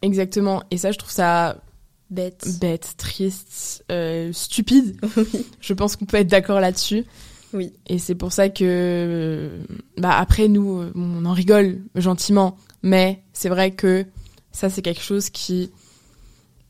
Exactement. 0.00 0.62
Et 0.70 0.78
ça, 0.78 0.92
je 0.92 0.98
trouve 0.98 1.10
ça 1.10 1.60
Bête. 2.08 2.46
bête, 2.60 2.94
triste, 2.96 3.84
euh, 3.90 4.32
stupide. 4.32 4.96
Je 5.60 5.74
pense 5.74 5.96
qu'on 5.96 6.04
peut 6.04 6.18
être 6.18 6.28
d'accord 6.28 6.60
là-dessus. 6.60 7.04
Oui. 7.52 7.72
Et 7.88 7.98
c'est 7.98 8.14
pour 8.14 8.32
ça 8.32 8.48
que, 8.48 9.50
bah 9.98 10.16
après 10.16 10.46
nous, 10.46 10.84
on 10.94 11.24
en 11.24 11.32
rigole 11.32 11.80
gentiment, 11.96 12.56
mais 12.82 13.24
c'est 13.32 13.48
vrai 13.48 13.72
que 13.72 14.06
ça 14.52 14.70
c'est 14.70 14.82
quelque 14.82 15.02
chose 15.02 15.30
qui, 15.30 15.70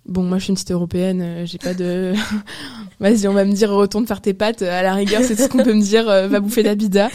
bon 0.07 0.23
moi 0.23 0.38
je 0.38 0.45
suis 0.45 0.51
une 0.51 0.55
petite 0.55 0.71
européenne, 0.71 1.45
j'ai 1.45 1.59
pas 1.59 1.75
de, 1.75 2.14
vas-y 3.01 3.29
on 3.29 3.33
va 3.33 3.45
me 3.45 3.53
dire 3.53 3.71
retourne 3.71 4.07
faire 4.07 4.21
tes 4.21 4.35
pattes, 4.35 4.63
à 4.63 4.83
la 4.83 4.95
rigueur 4.95 5.23
c'est 5.23 5.37
tout 5.37 5.43
ce 5.43 5.49
qu'on 5.49 5.63
peut 5.63 5.75
me 5.75 5.83
dire, 5.83 6.09
euh, 6.09 6.29
va 6.29 6.41
bouffer 6.41 6.63
ta 6.63 6.75
pizza. 6.77 7.09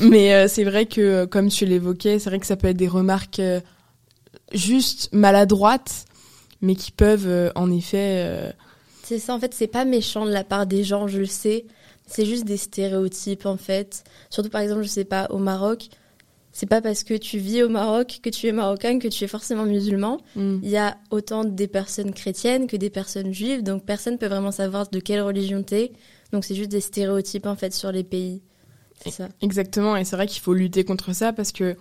Mais 0.00 0.34
euh, 0.34 0.48
c'est 0.48 0.64
vrai 0.64 0.86
que 0.86 1.00
euh, 1.00 1.26
comme 1.26 1.48
tu 1.48 1.66
l'évoquais, 1.66 2.18
c'est 2.18 2.30
vrai 2.30 2.38
que 2.38 2.46
ça 2.46 2.56
peut 2.56 2.68
être 2.68 2.76
des 2.76 2.88
remarques 2.88 3.40
euh, 3.40 3.60
juste 4.52 5.10
maladroites, 5.12 6.04
mais 6.60 6.74
qui 6.74 6.92
peuvent 6.92 7.52
en 7.54 7.70
effet 7.70 8.54
C'est 9.04 9.18
ça, 9.18 9.34
en 9.34 9.40
fait, 9.40 9.54
c'est 9.54 9.66
pas 9.66 9.84
méchant 9.84 10.26
de 10.26 10.30
la 10.30 10.44
part 10.44 10.66
des 10.66 10.84
gens, 10.84 11.06
je 11.08 11.18
le 11.18 11.26
sais. 11.26 11.66
C'est 12.06 12.26
juste 12.26 12.44
des 12.44 12.56
stéréotypes, 12.56 13.46
en 13.46 13.56
fait. 13.56 14.02
Surtout, 14.30 14.50
par 14.50 14.60
exemple, 14.60 14.82
je 14.82 14.88
sais 14.88 15.04
pas, 15.04 15.28
au 15.30 15.38
Maroc, 15.38 15.88
c'est 16.52 16.66
pas 16.66 16.80
parce 16.80 17.04
que 17.04 17.14
tu 17.14 17.38
vis 17.38 17.62
au 17.62 17.68
Maroc 17.68 18.20
que 18.22 18.30
tu 18.30 18.48
es 18.48 18.52
marocain 18.52 18.98
que 18.98 19.08
tu 19.08 19.24
es 19.24 19.28
forcément 19.28 19.64
musulman. 19.64 20.18
hmm. 20.36 20.58
Il 20.62 20.68
y 20.68 20.76
a 20.76 20.96
autant 21.10 21.44
des 21.44 21.68
personnes 21.68 22.12
chrétiennes 22.12 22.66
que 22.66 22.76
des 22.76 22.90
personnes 22.90 23.32
juives, 23.32 23.62
donc 23.62 23.84
personne 23.84 24.18
peut 24.18 24.26
vraiment 24.26 24.52
savoir 24.52 24.88
de 24.88 24.98
quelle 24.98 25.22
religion 25.22 25.62
t'es. 25.62 25.92
Donc 26.32 26.44
c'est 26.44 26.54
juste 26.54 26.70
des 26.70 26.80
stéréotypes, 26.80 27.46
en 27.46 27.56
fait, 27.56 27.72
sur 27.72 27.92
les 27.92 28.04
pays. 28.04 28.42
C'est 29.02 29.10
ça. 29.10 29.28
Exactement, 29.40 29.96
et 29.96 30.04
c'est 30.04 30.16
vrai 30.16 30.26
qu'il 30.26 30.42
faut 30.42 30.52
lutter 30.52 30.84
contre 30.84 31.14
ça 31.14 31.32
parce 31.32 31.52
que 31.52 31.76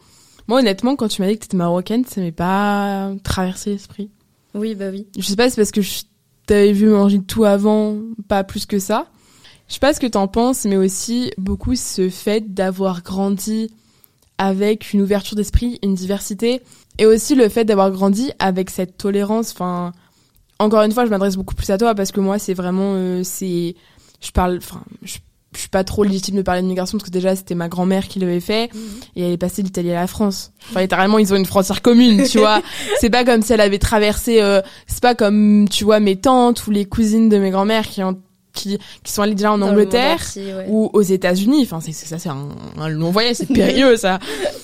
moi 0.47 0.59
honnêtement 0.59 0.95
quand 0.95 1.09
tu 1.09 1.21
m'as 1.21 1.27
dit 1.27 1.35
que 1.35 1.43
t'étais 1.43 1.57
marocaine, 1.57 2.05
ça 2.05 2.21
m'est 2.21 2.31
pas 2.31 3.11
traversé 3.23 3.71
l'esprit. 3.71 4.09
Oui, 4.53 4.73
bah 4.73 4.89
oui. 4.89 5.07
Je 5.17 5.23
sais 5.23 5.35
pas 5.35 5.49
si 5.49 5.55
c'est 5.55 5.61
parce 5.61 5.71
que 5.71 5.81
je 5.81 6.03
t'avais 6.45 6.71
vu 6.71 6.87
manger 6.87 7.21
tout 7.21 7.43
avant, 7.43 7.97
pas 8.27 8.43
plus 8.43 8.65
que 8.65 8.79
ça. 8.79 9.07
Je 9.67 9.73
sais 9.73 9.79
pas 9.79 9.93
ce 9.93 9.99
que 9.99 10.07
t'en 10.07 10.27
penses, 10.27 10.65
mais 10.65 10.77
aussi 10.77 11.31
beaucoup 11.37 11.75
ce 11.75 12.09
fait 12.09 12.53
d'avoir 12.53 13.03
grandi 13.03 13.69
avec 14.39 14.93
une 14.93 15.01
ouverture 15.01 15.35
d'esprit, 15.35 15.77
une 15.83 15.93
diversité, 15.93 16.61
et 16.97 17.05
aussi 17.05 17.35
le 17.35 17.47
fait 17.49 17.65
d'avoir 17.65 17.91
grandi 17.91 18.31
avec 18.39 18.71
cette 18.71 18.97
tolérance. 18.97 19.51
Enfin, 19.51 19.91
encore 20.57 20.81
une 20.81 20.91
fois, 20.93 21.05
je 21.05 21.11
m'adresse 21.11 21.35
beaucoup 21.35 21.53
plus 21.53 21.69
à 21.69 21.77
toi 21.77 21.93
parce 21.93 22.11
que 22.11 22.21
moi, 22.21 22.39
c'est 22.39 22.55
vraiment, 22.55 22.93
euh, 22.95 23.21
c'est, 23.23 23.75
je 24.21 24.31
parle, 24.31 24.57
enfin, 24.57 24.81
je, 25.03 25.17
je 25.53 25.59
suis 25.59 25.69
pas 25.69 25.83
trop 25.83 26.03
légitime 26.03 26.35
de 26.35 26.41
parler 26.41 26.61
de 26.61 26.67
migration 26.67 26.97
parce 26.97 27.09
que 27.09 27.13
déjà 27.13 27.35
c'était 27.35 27.55
ma 27.55 27.67
grand-mère 27.67 28.07
qui 28.07 28.19
l'avait 28.19 28.39
fait 28.39 28.69
et 29.15 29.23
elle 29.23 29.31
est 29.31 29.37
passée 29.37 29.61
de 29.61 29.67
l'Italie 29.67 29.91
à 29.91 30.01
la 30.01 30.07
France. 30.07 30.51
Enfin, 30.69 30.81
littéralement, 30.81 31.17
ils 31.17 31.33
ont 31.33 31.37
une 31.37 31.45
frontière 31.45 31.81
commune, 31.81 32.23
tu 32.23 32.37
vois. 32.37 32.61
C'est 32.99 33.09
pas 33.09 33.25
comme 33.25 33.41
si 33.41 33.53
elle 33.53 33.61
avait 33.61 33.79
traversé, 33.79 34.41
euh, 34.41 34.61
c'est 34.87 35.01
pas 35.01 35.15
comme, 35.15 35.67
tu 35.69 35.83
vois, 35.83 35.99
mes 35.99 36.15
tantes 36.15 36.65
ou 36.67 36.71
les 36.71 36.85
cousines 36.85 37.29
de 37.29 37.37
mes 37.37 37.49
grand-mères 37.49 37.87
qui 37.87 38.03
ont 38.03 38.21
qui, 38.53 38.77
qui 39.03 39.11
sont 39.11 39.21
allés 39.21 39.35
déjà 39.35 39.51
en 39.51 39.61
Angleterre 39.61 40.19
ou 40.67 40.89
aux 40.93 41.01
États-Unis. 41.01 41.61
Enfin, 41.63 41.79
c'est 41.81 41.91
ça, 41.91 42.17
c'est 42.17 42.29
un, 42.29 42.49
un, 42.77 42.89
long 42.89 43.11
voyage, 43.11 43.35
c'est 43.35 43.47
périlleux 43.53 43.95
ça. 43.97 44.19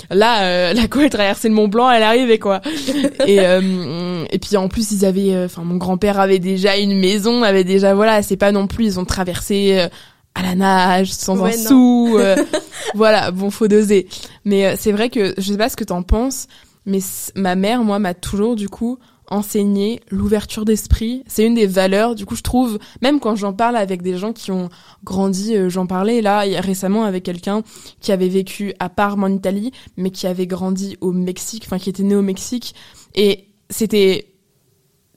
Là, 0.09 0.43
euh, 0.43 0.73
la 0.73 0.87
co, 0.87 1.01
elle 1.01 1.09
traversait 1.09 1.49
le 1.49 1.55
Mont 1.55 1.67
Blanc, 1.67 1.89
elle 1.89 2.03
arrivait 2.03 2.39
quoi. 2.39 2.61
et 3.27 3.39
euh, 3.41 4.25
et 4.31 4.39
puis 4.39 4.57
en 4.57 4.67
plus, 4.67 4.91
ils 4.91 5.05
avaient, 5.05 5.33
euh, 5.33 5.45
enfin, 5.45 5.63
mon 5.63 5.77
grand-père 5.77 6.19
avait 6.19 6.39
déjà 6.39 6.77
une 6.77 6.99
maison, 6.99 7.43
avait 7.43 7.63
déjà, 7.63 7.93
voilà, 7.93 8.21
c'est 8.23 8.37
pas 8.37 8.51
non 8.51 8.67
plus, 8.67 8.85
ils 8.85 8.99
ont 8.99 9.05
traversé 9.05 9.77
euh, 9.79 9.87
à 10.33 10.41
la 10.41 10.55
nage, 10.55 11.11
sans 11.11 11.43
un 11.43 11.51
sou. 11.51 12.17
voilà, 12.95 13.31
bon, 13.31 13.49
faut 13.49 13.67
doser. 13.67 14.07
Mais 14.43 14.75
c'est 14.77 14.91
vrai 14.91 15.09
que 15.09 15.33
je 15.37 15.51
sais 15.51 15.57
pas 15.57 15.69
ce 15.69 15.77
que 15.77 15.83
t'en 15.83 16.03
penses, 16.03 16.47
mais 16.85 16.99
ma 17.35 17.55
mère, 17.55 17.83
moi, 17.83 17.99
m'a 17.99 18.13
toujours 18.13 18.55
du 18.55 18.67
coup 18.67 18.99
enseigner 19.27 20.01
l'ouverture 20.09 20.65
d'esprit. 20.65 21.23
C'est 21.27 21.45
une 21.45 21.55
des 21.55 21.67
valeurs. 21.67 22.15
Du 22.15 22.25
coup, 22.25 22.35
je 22.35 22.41
trouve, 22.41 22.79
même 23.01 23.19
quand 23.19 23.35
j'en 23.35 23.53
parle 23.53 23.75
avec 23.75 24.01
des 24.01 24.17
gens 24.17 24.33
qui 24.33 24.51
ont 24.51 24.69
grandi, 25.03 25.55
euh, 25.55 25.69
j'en 25.69 25.87
parlais 25.87 26.21
là 26.21 26.41
récemment 26.61 27.03
avec 27.03 27.23
quelqu'un 27.23 27.63
qui 27.99 28.11
avait 28.11 28.29
vécu 28.29 28.73
à 28.79 28.89
Parme 28.89 29.23
en 29.23 29.27
Italie, 29.27 29.71
mais 29.97 30.11
qui 30.11 30.27
avait 30.27 30.47
grandi 30.47 30.97
au 31.01 31.11
Mexique, 31.11 31.63
enfin 31.65 31.79
qui 31.79 31.89
était 31.89 32.03
né 32.03 32.15
au 32.15 32.21
Mexique. 32.21 32.75
Et 33.15 33.45
c'était... 33.69 34.31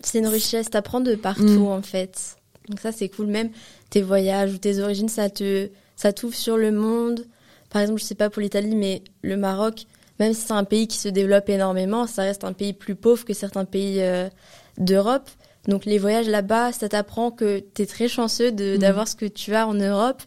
C'est 0.01 0.18
une 0.18 0.29
richesse, 0.29 0.71
t'apprends 0.71 1.01
de 1.01 1.14
partout 1.16 1.42
mm. 1.42 1.66
en 1.66 1.83
fait. 1.83 2.37
Donc 2.68 2.81
ça, 2.81 2.92
c'est 2.92 3.09
cool. 3.09 3.27
Même 3.27 3.51
tes 3.90 4.03
voyages 4.03 4.55
ou 4.55 4.59
tes 4.59 4.81
origines, 4.81 5.09
ça 5.09 5.29
te, 5.31 5.71
ça 5.97 6.12
t'ouvre 6.12 6.35
sur 6.35 6.57
le 6.57 6.71
monde. 6.71 7.27
Par 7.71 7.83
exemple, 7.83 8.01
je 8.01 8.07
sais 8.07 8.14
pas 8.14 8.31
pour 8.31 8.40
l'Italie, 8.40 8.75
mais 8.75 9.03
le 9.23 9.37
Maroc, 9.37 9.87
même 10.18 10.33
si 10.33 10.42
c'est 10.42 10.52
un 10.52 10.64
pays 10.64 10.88
qui 10.88 10.98
se 10.98 11.09
développe 11.09 11.48
énormément, 11.48 12.07
ça 12.07 12.22
reste 12.22 12.44
un 12.44 12.52
pays 12.52 12.72
plus 12.72 12.94
pauvre 12.94 13.24
que 13.24 13.35
certains 13.35 13.64
pays 13.64 14.00
euh, 14.00 14.28
d'Europe. 14.76 15.28
Donc 15.66 15.85
les 15.85 15.98
voyages 15.98 16.28
là-bas, 16.28 16.72
ça 16.72 16.88
t'apprend 16.88 17.31
que 17.31 17.62
tu 17.74 17.83
es 17.83 17.87
très 17.87 18.09
chanceux 18.09 18.50
mhm. 18.50 18.78
d'avoir 18.78 19.07
ce 19.07 19.14
que 19.14 19.26
tu 19.26 19.54
as 19.54 19.66
en 19.66 19.74
Europe, 19.74 20.22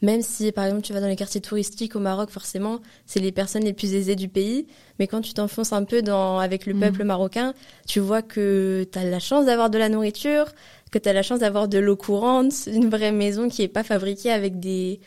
même 0.00 0.22
si 0.22 0.52
par 0.52 0.64
exemple 0.64 0.82
tu 0.82 0.94
vas 0.94 1.00
dans 1.00 1.06
les 1.06 1.16
quartiers 1.16 1.42
touristiques 1.42 1.96
au 1.96 2.00
Maroc, 2.00 2.30
forcément, 2.30 2.80
c'est 3.04 3.20
les 3.20 3.32
personnes 3.32 3.64
les 3.64 3.74
plus 3.74 3.92
aisées 3.94 4.16
du 4.16 4.28
pays. 4.28 4.66
Mais 4.98 5.06
quand 5.06 5.20
tu 5.20 5.34
t'enfonces 5.34 5.72
un 5.74 5.84
peu 5.84 6.00
dans, 6.00 6.38
avec 6.38 6.64
le 6.64 6.72
mhm. 6.72 6.80
peuple 6.80 7.04
marocain, 7.04 7.52
tu 7.86 8.00
vois 8.00 8.22
que 8.22 8.86
tu 8.90 8.98
as 8.98 9.04
la 9.04 9.20
chance 9.20 9.44
d'avoir 9.44 9.68
de 9.68 9.76
la 9.76 9.90
nourriture, 9.90 10.46
que 10.90 10.98
tu 10.98 11.08
as 11.08 11.12
la 11.12 11.22
chance 11.22 11.40
d'avoir 11.40 11.68
de 11.68 11.78
l'eau 11.78 11.96
courante, 11.96 12.54
une 12.66 12.88
vraie 12.88 13.12
maison 13.12 13.48
qui 13.48 13.62
n'est 13.62 13.68
pas 13.68 13.82
fabriquée 13.82 14.30
avec 14.30 14.60
des, 14.60 15.00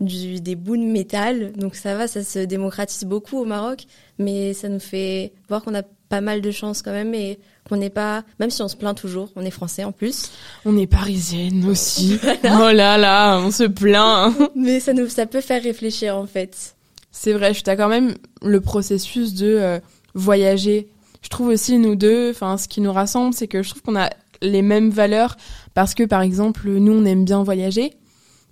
du, 0.00 0.40
des 0.40 0.54
bouts 0.56 0.76
de 0.76 0.82
métal. 0.82 1.52
Donc 1.52 1.74
ça 1.74 1.96
va, 1.96 2.08
ça 2.08 2.22
se 2.22 2.40
démocratise 2.40 3.04
beaucoup 3.04 3.38
au 3.38 3.44
Maroc, 3.44 3.84
mais 4.18 4.54
ça 4.54 4.68
nous 4.68 4.80
fait 4.80 5.32
voir 5.48 5.62
qu'on 5.62 5.74
a 5.74 5.82
pas 6.08 6.20
mal 6.20 6.40
de 6.40 6.50
chance 6.50 6.82
quand 6.82 6.92
même 6.92 7.14
et 7.14 7.38
qu'on 7.68 7.76
n'est 7.76 7.90
pas, 7.90 8.24
même 8.38 8.50
si 8.50 8.62
on 8.62 8.68
se 8.68 8.76
plaint 8.76 8.96
toujours, 8.96 9.30
on 9.36 9.44
est 9.44 9.50
français 9.50 9.84
en 9.84 9.92
plus. 9.92 10.30
On 10.64 10.76
est 10.76 10.86
parisienne 10.86 11.64
aussi. 11.66 12.18
oh 12.44 12.70
là 12.72 12.98
là, 12.98 13.40
on 13.40 13.50
se 13.50 13.64
plaint. 13.64 14.34
mais 14.56 14.80
ça 14.80 14.92
nous, 14.92 15.08
ça 15.08 15.26
peut 15.26 15.40
faire 15.40 15.62
réfléchir 15.62 16.16
en 16.16 16.26
fait. 16.26 16.74
C'est 17.10 17.32
vrai, 17.32 17.48
je 17.48 17.54
suis 17.54 17.62
d'accord 17.62 17.88
même 17.88 18.14
le 18.42 18.60
processus 18.60 19.34
de 19.34 19.46
euh, 19.46 19.78
voyager. 20.14 20.88
Je 21.22 21.28
trouve 21.30 21.48
aussi 21.48 21.78
nous 21.78 21.94
deux, 21.96 22.30
enfin 22.30 22.58
ce 22.58 22.68
qui 22.68 22.80
nous 22.80 22.92
rassemble, 22.92 23.32
c'est 23.32 23.48
que 23.48 23.62
je 23.62 23.70
trouve 23.70 23.82
qu'on 23.82 23.96
a 23.96 24.10
les 24.42 24.62
mêmes 24.62 24.90
valeurs 24.90 25.36
parce 25.72 25.94
que 25.94 26.02
par 26.02 26.20
exemple 26.20 26.68
nous 26.68 26.92
on 26.92 27.04
aime 27.06 27.24
bien 27.24 27.42
voyager 27.42 27.94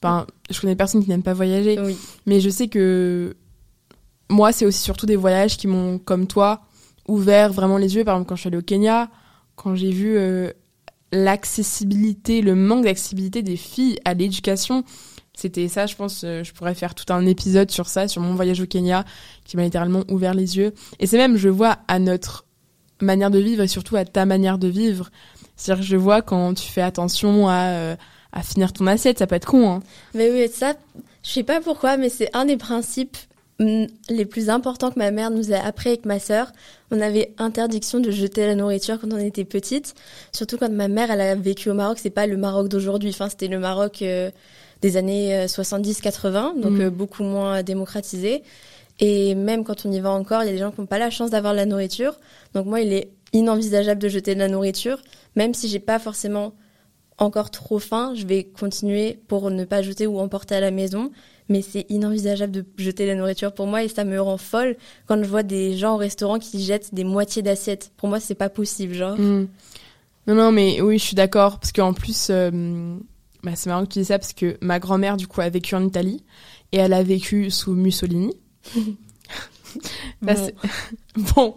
Enfin, 0.03 0.27
je 0.51 0.61
connais 0.61 0.75
personne 0.75 1.03
qui 1.03 1.09
n'aime 1.09 1.23
pas 1.23 1.33
voyager, 1.33 1.79
mais 2.27 2.41
je 2.41 2.51
sais 2.51 2.67
que 2.67 3.37
moi, 4.29 4.51
c'est 4.51 4.67
aussi 4.67 4.81
surtout 4.81 5.07
des 5.07 5.15
voyages 5.15 5.57
qui 5.57 5.69
m'ont, 5.69 5.99
comme 5.99 6.27
toi, 6.27 6.63
ouvert 7.07 7.53
vraiment 7.53 7.79
les 7.79 7.95
yeux. 7.95 8.05
Par 8.05 8.17
exemple, 8.17 8.29
quand 8.29 8.37
je 8.37 8.41
suis 8.41 8.49
allée 8.49 8.57
au 8.57 8.63
Kenya, 8.63 9.11
quand 9.55 9.77
j'ai 9.77 9.91
vu 9.91 10.17
euh, 10.17 10.51
l'accessibilité, 11.13 12.41
le 12.41 12.57
manque 12.57 12.85
d'accessibilité 12.85 13.43
des 13.43 13.57
filles 13.57 13.99
à 14.05 14.15
l'éducation, 14.15 14.83
c'était 15.35 15.69
ça, 15.69 15.87
je 15.87 15.95
pense, 15.95 16.23
euh, 16.25 16.43
je 16.43 16.53
pourrais 16.53 16.75
faire 16.75 16.95
tout 16.95 17.11
un 17.13 17.25
épisode 17.27 17.71
sur 17.71 17.89
ça, 17.89 18.09
sur 18.09 18.23
mon 18.23 18.35
voyage 18.35 18.61
au 18.61 18.67
Kenya, 18.67 19.05
qui 19.45 19.57
m'a 19.57 19.63
littéralement 19.63 20.03
ouvert 20.11 20.35
les 20.35 20.57
yeux. 20.57 20.75
Et 20.99 21.07
c'est 21.07 21.19
même, 21.19 21.37
je 21.37 21.49
vois 21.49 21.79
à 21.87 22.01
notre 22.01 22.45
manière 23.01 23.31
de 23.31 23.39
vivre 23.39 23.63
et 23.63 23.69
surtout 23.69 23.97
à 23.97 24.05
ta 24.05 24.27
manière 24.27 24.59
de 24.59 24.69
vivre. 24.69 25.11
C'est-à-dire 25.55 25.85
que 25.85 25.89
je 25.89 25.97
vois 25.97 26.23
quand 26.23 26.55
tu 26.55 26.67
fais 26.67 26.83
attention 26.83 27.49
à... 27.49 27.71
Euh, 27.71 27.97
à 28.33 28.43
finir 28.43 28.73
ton 28.73 28.87
assiette, 28.87 29.19
ça 29.19 29.27
peut 29.27 29.35
être 29.35 29.47
con. 29.47 29.71
Hein. 29.71 29.83
Mais 30.15 30.31
oui, 30.31 30.49
ça, 30.49 30.75
je 31.23 31.31
sais 31.31 31.43
pas 31.43 31.61
pourquoi, 31.61 31.97
mais 31.97 32.09
c'est 32.09 32.35
un 32.35 32.47
des 32.47 32.57
principes 32.57 33.17
mm, 33.61 33.85
les 34.09 34.25
plus 34.25 34.49
importants 34.51 34.91
que 34.91 34.99
ma 34.99 35.11
mère 35.11 35.31
nous 35.31 35.53
a 35.53 35.59
appris 35.59 35.91
avec 35.91 36.07
ma 36.07 36.19
sœur. 36.19 36.53
On 36.91 37.01
avait 37.01 37.35
interdiction 37.39 38.01
de 38.01 38.11
jeter 38.11 38.47
la 38.47 38.55
nourriture 38.55 38.99
quand 39.01 39.13
on 39.13 39.19
était 39.19 39.45
petite, 39.45 39.95
surtout 40.33 40.57
quand 40.57 40.71
ma 40.71 40.89
mère 40.89 41.11
elle 41.11 41.21
a 41.21 41.35
vécu 41.35 41.71
au 41.71 41.75
Maroc. 41.75 41.99
C'est 42.01 42.11
pas 42.11 42.27
le 42.27 42.37
Maroc 42.37 42.69
d'aujourd'hui, 42.69 43.11
enfin 43.11 43.29
c'était 43.29 43.49
le 43.49 43.59
Maroc 43.59 44.03
euh, 44.03 44.31
des 44.81 44.97
années 44.97 45.47
70-80, 45.47 46.27
euh, 46.59 46.61
donc 46.61 46.73
mm. 46.73 46.81
euh, 46.81 46.91
beaucoup 46.91 47.23
moins 47.23 47.63
démocratisé. 47.63 48.43
Et 48.99 49.35
même 49.35 49.65
quand 49.65 49.85
on 49.85 49.93
y 49.93 50.01
va 50.01 50.11
encore, 50.11 50.43
il 50.43 50.47
y 50.47 50.51
a 50.51 50.53
des 50.53 50.59
gens 50.59 50.71
qui 50.71 50.81
n'ont 50.81 50.87
pas 50.87 50.99
la 50.99 51.11
chance 51.11 51.31
d'avoir 51.31 51.53
de 51.55 51.59
la 51.59 51.67
nourriture. 51.67 52.15
Donc 52.55 52.67
moi, 52.67 52.81
il 52.81 52.93
est 52.93 53.11
inenvisageable 53.33 54.01
de 54.01 54.09
jeter 54.09 54.35
de 54.35 54.41
la 54.41 54.49
nourriture, 54.49 54.99
même 55.35 55.55
si 55.55 55.69
j'ai 55.69 55.81
pas 55.81 55.99
forcément 55.99 56.53
encore 57.19 57.51
trop 57.51 57.79
faim, 57.79 58.13
je 58.15 58.27
vais 58.27 58.45
continuer 58.45 59.19
pour 59.29 59.51
ne 59.51 59.65
pas 59.65 59.83
jeter 59.83 60.07
ou 60.07 60.19
emporter 60.19 60.55
à 60.55 60.61
la 60.61 60.71
maison. 60.71 61.11
Mais 61.49 61.61
c'est 61.61 61.87
inenvisageable 61.89 62.53
de 62.53 62.65
jeter 62.79 63.05
la 63.05 63.15
nourriture 63.15 63.53
pour 63.53 63.67
moi 63.67 63.83
et 63.83 63.89
ça 63.89 64.05
me 64.05 64.21
rend 64.21 64.39
folle 64.39 64.77
quand 65.07 65.23
je 65.23 65.29
vois 65.29 65.43
des 65.43 65.77
gens 65.77 65.95
au 65.95 65.99
restaurant 65.99 66.39
qui 66.39 66.65
jettent 66.65 66.95
des 66.95 67.05
moitiés 67.05 67.43
d'assiettes. 67.43 67.91
Pour 67.97 68.09
moi, 68.09 68.21
c'est 68.21 68.35
pas 68.37 68.49
possible, 68.49 68.95
genre. 68.95 69.19
Hmm. 69.19 69.49
Non, 70.27 70.35
non, 70.35 70.53
mais 70.53 70.81
oui, 70.81 70.99
je 70.99 71.05
suis 71.05 71.17
d'accord 71.17 71.59
parce 71.59 71.73
qu'en 71.73 71.93
plus, 71.93 72.29
euh, 72.31 72.97
bah, 73.43 73.53
c'est 73.55 73.69
marrant 73.69 73.85
que 73.85 73.93
tu 73.93 73.99
dis 73.99 74.05
ça 74.05 74.19
parce 74.19 74.33
que 74.33 74.57
ma 74.61 74.79
grand-mère, 74.79 75.17
du 75.17 75.27
coup, 75.27 75.41
a 75.41 75.49
vécu 75.49 75.75
en 75.75 75.85
Italie 75.85 76.23
et 76.71 76.79
elle 76.79 76.93
a 76.93 77.03
vécu 77.03 77.51
sous 77.51 77.73
Mussolini. 77.73 78.33
bon. 80.23 80.51
bon. 81.35 81.57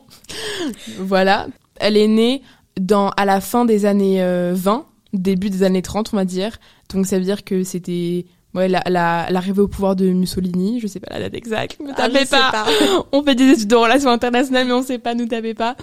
voilà. 0.98 1.48
Elle 1.76 1.96
est 1.96 2.08
née 2.08 2.41
dans, 2.80 3.10
à 3.10 3.26
la 3.26 3.39
fin 3.39 3.65
des 3.65 3.86
années 3.86 4.18
20 4.18 4.24
euh, 4.24 4.82
début 5.19 5.49
des 5.49 5.63
années 5.63 5.82
30, 5.82 6.12
on 6.13 6.17
va 6.17 6.25
dire. 6.25 6.60
Donc 6.93 7.06
ça 7.06 7.17
veut 7.17 7.25
dire 7.25 7.43
que 7.43 7.63
c'était 7.63 8.25
ouais, 8.56 8.67
l'arrivée 8.67 9.62
au 9.62 9.67
pouvoir 9.67 9.95
de 9.95 10.06
Mussolini, 10.10 10.80
je 10.80 10.88
sais 10.88 10.99
pas 10.99 11.13
la 11.13 11.19
date 11.19 11.36
exacte, 11.36 11.80
ne 11.80 11.91
ah, 11.91 12.10
tapez 12.10 12.25
pas. 12.25 12.65
on 13.12 13.23
fait 13.23 13.36
des 13.36 13.49
études 13.49 13.67
de 13.67 13.75
relations 13.75 14.10
internationales, 14.10 14.65
mais 14.65 14.73
on 14.73 14.82
sait 14.82 14.97
pas, 14.97 15.13
nous 15.13 15.28
tapez 15.28 15.54
pas. 15.54 15.75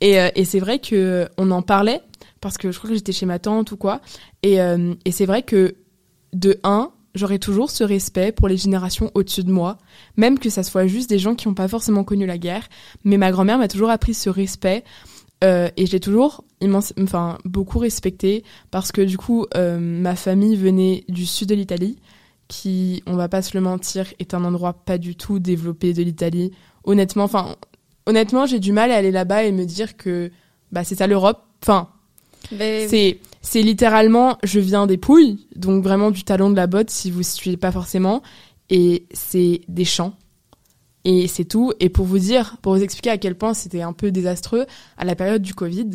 Et, 0.00 0.20
euh, 0.20 0.28
et 0.34 0.44
c'est 0.44 0.60
vrai 0.60 0.78
que 0.78 1.28
on 1.36 1.50
en 1.50 1.62
parlait 1.62 2.00
parce 2.40 2.58
que 2.58 2.72
je 2.72 2.78
crois 2.78 2.90
que 2.90 2.96
j'étais 2.96 3.12
chez 3.12 3.26
ma 3.26 3.38
tante 3.38 3.72
ou 3.72 3.76
quoi. 3.76 4.00
Et, 4.42 4.60
euh, 4.60 4.94
et 5.04 5.12
c'est 5.12 5.26
vrai 5.26 5.42
que 5.42 5.76
de 6.32 6.58
un, 6.64 6.90
j'aurais 7.14 7.38
toujours 7.38 7.70
ce 7.70 7.84
respect 7.84 8.32
pour 8.32 8.48
les 8.48 8.56
générations 8.56 9.10
au-dessus 9.14 9.44
de 9.44 9.52
moi, 9.52 9.78
même 10.16 10.38
que 10.38 10.50
ça 10.50 10.62
soit 10.62 10.86
juste 10.86 11.08
des 11.08 11.18
gens 11.18 11.34
qui 11.34 11.48
n'ont 11.48 11.54
pas 11.54 11.68
forcément 11.68 12.04
connu 12.04 12.26
la 12.26 12.38
guerre. 12.38 12.68
Mais 13.04 13.16
ma 13.16 13.30
grand-mère 13.30 13.58
m'a 13.58 13.68
toujours 13.68 13.90
appris 13.90 14.14
ce 14.14 14.28
respect 14.28 14.84
euh, 15.44 15.68
et 15.76 15.86
j'ai 15.86 16.00
toujours 16.00 16.42
immense, 16.60 16.94
enfin, 17.00 17.38
beaucoup 17.44 17.78
respecté 17.78 18.44
parce 18.70 18.92
que 18.92 19.02
du 19.02 19.18
coup, 19.18 19.46
euh, 19.54 19.78
ma 19.78 20.16
famille 20.16 20.56
venait 20.56 21.04
du 21.08 21.26
sud 21.26 21.48
de 21.50 21.54
l'Italie, 21.54 21.98
qui, 22.48 23.02
on 23.06 23.14
va 23.14 23.28
pas 23.28 23.42
se 23.42 23.56
le 23.56 23.60
mentir, 23.60 24.06
est 24.18 24.32
un 24.34 24.44
endroit 24.44 24.72
pas 24.72 24.96
du 24.96 25.16
tout 25.16 25.38
développé 25.38 25.92
de 25.92 26.02
l'Italie. 26.02 26.52
Honnêtement, 26.84 27.24
enfin, 27.24 27.56
honnêtement, 28.06 28.46
j'ai 28.46 28.58
du 28.58 28.72
mal 28.72 28.90
à 28.90 28.96
aller 28.96 29.10
là-bas 29.10 29.44
et 29.44 29.52
me 29.52 29.64
dire 29.64 29.96
que 29.96 30.30
bah, 30.72 30.82
c'est 30.82 30.94
ça 30.94 31.06
l'Europe. 31.06 31.42
Enfin, 31.62 31.88
c'est 32.50 33.18
c'est 33.42 33.60
littéralement, 33.60 34.38
je 34.42 34.58
viens 34.58 34.86
des 34.86 34.96
Pouilles, 34.96 35.46
donc 35.54 35.84
vraiment 35.84 36.10
du 36.10 36.24
talon 36.24 36.48
de 36.48 36.56
la 36.56 36.66
botte 36.66 36.88
si 36.88 37.10
vous 37.10 37.18
ne 37.18 37.24
suivez 37.24 37.58
pas 37.58 37.70
forcément, 37.70 38.22
et 38.70 39.06
c'est 39.12 39.60
des 39.68 39.84
champs 39.84 40.14
et 41.04 41.26
c'est 41.28 41.44
tout. 41.44 41.72
Et 41.80 41.88
pour 41.88 42.06
vous 42.06 42.18
dire, 42.18 42.56
pour 42.62 42.74
vous 42.74 42.82
expliquer 42.82 43.10
à 43.10 43.18
quel 43.18 43.36
point 43.36 43.54
c'était 43.54 43.82
un 43.82 43.92
peu 43.92 44.10
désastreux, 44.10 44.66
à 44.96 45.04
la 45.04 45.14
période 45.14 45.42
du 45.42 45.54
Covid, 45.54 45.90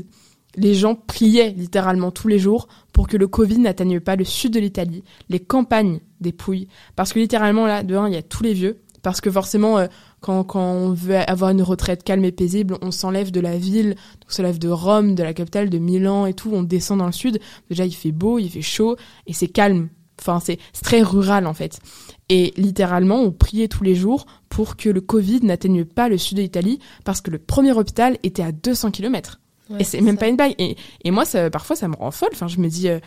les 0.56 0.74
gens 0.74 0.96
priaient 0.96 1.52
littéralement 1.52 2.12
tous 2.12 2.28
les 2.28 2.40
jours 2.40 2.68
pour 2.94 3.08
que 3.08 3.18
le 3.18 3.28
Covid 3.28 3.60
n'atteigne 3.60 4.00
pas 4.00 4.16
le 4.16 4.26
sud 4.26 4.54
de 4.54 4.60
l'Italie, 4.60 5.04
les 5.30 5.40
campagnes 5.40 6.00
des 6.22 6.32
Pouilles. 6.32 6.68
Parce 6.96 7.14
que 7.14 7.20
littéralement, 7.20 7.66
là, 7.66 7.84
de 7.84 7.96
il 8.08 8.14
y 8.14 8.18
a 8.18 8.22
tous 8.22 8.44
les 8.44 8.54
vieux. 8.54 8.82
Parce 9.02 9.22
que 9.22 9.32
forcément, 9.32 9.78
euh, 9.78 9.88
quand, 10.20 10.44
quand 10.44 10.62
on 10.62 10.92
veut 10.92 11.16
avoir 11.16 11.52
une 11.52 11.62
retraite 11.62 12.04
calme 12.04 12.26
et 12.26 12.34
paisible, 12.34 12.78
on 12.82 12.92
s'enlève 12.92 13.32
de 13.32 13.40
la 13.40 13.58
ville, 13.58 13.96
on 14.28 14.30
s'enlève 14.30 14.60
de 14.60 14.68
Rome, 14.68 15.16
de 15.16 15.24
la 15.24 15.34
capitale, 15.34 15.70
de 15.70 15.78
Milan 15.78 16.26
et 16.26 16.34
tout, 16.34 16.52
on 16.54 16.64
descend 16.64 17.00
dans 17.00 17.06
le 17.06 17.14
sud. 17.14 17.40
Déjà, 17.70 17.86
il 17.86 17.96
fait 17.96 18.12
beau, 18.12 18.40
il 18.40 18.50
fait 18.50 18.62
chaud, 18.62 18.98
et 19.26 19.32
c'est 19.32 19.48
calme. 19.48 19.88
Enfin, 20.20 20.40
c'est 20.40 20.60
très 20.84 21.02
rural, 21.02 21.48
en 21.48 21.54
fait. 21.54 21.80
Et 22.30 22.54
littéralement, 22.58 23.20
on 23.22 23.32
priait 23.32 23.68
tous 23.68 23.84
les 23.84 23.96
jours 23.96 24.26
pour 24.50 24.78
que 24.78 24.90
le 24.90 25.02
Covid 25.02 25.42
n'atteigne 25.44 25.86
pas 25.86 26.10
le 26.10 26.18
sud 26.18 26.38
de 26.38 26.44
l'Italie, 26.44 26.80
parce 27.04 27.22
que 27.22 27.32
le 27.32 27.40
premier 27.40 27.72
hôpital 27.72 28.18
était 28.24 28.44
à 28.44 28.52
200 28.52 28.92
km. 28.92 29.40
et 29.78 29.84
c'est 29.84 30.02
même 30.02 30.18
pas 30.18 30.28
une 30.28 30.36
bague. 30.36 30.56
Et, 30.58 30.76
et 31.04 31.12
moi, 31.12 31.26
ça, 31.26 31.50
parfois, 31.50 31.76
ça 31.76 31.88
me 31.88 31.96
rend 31.96 32.12
folle. 32.12 32.30
Enfin, 32.34 32.48
je 32.48 32.60
me 32.60 32.68
dis, 32.68 32.90
euh, 32.90 33.00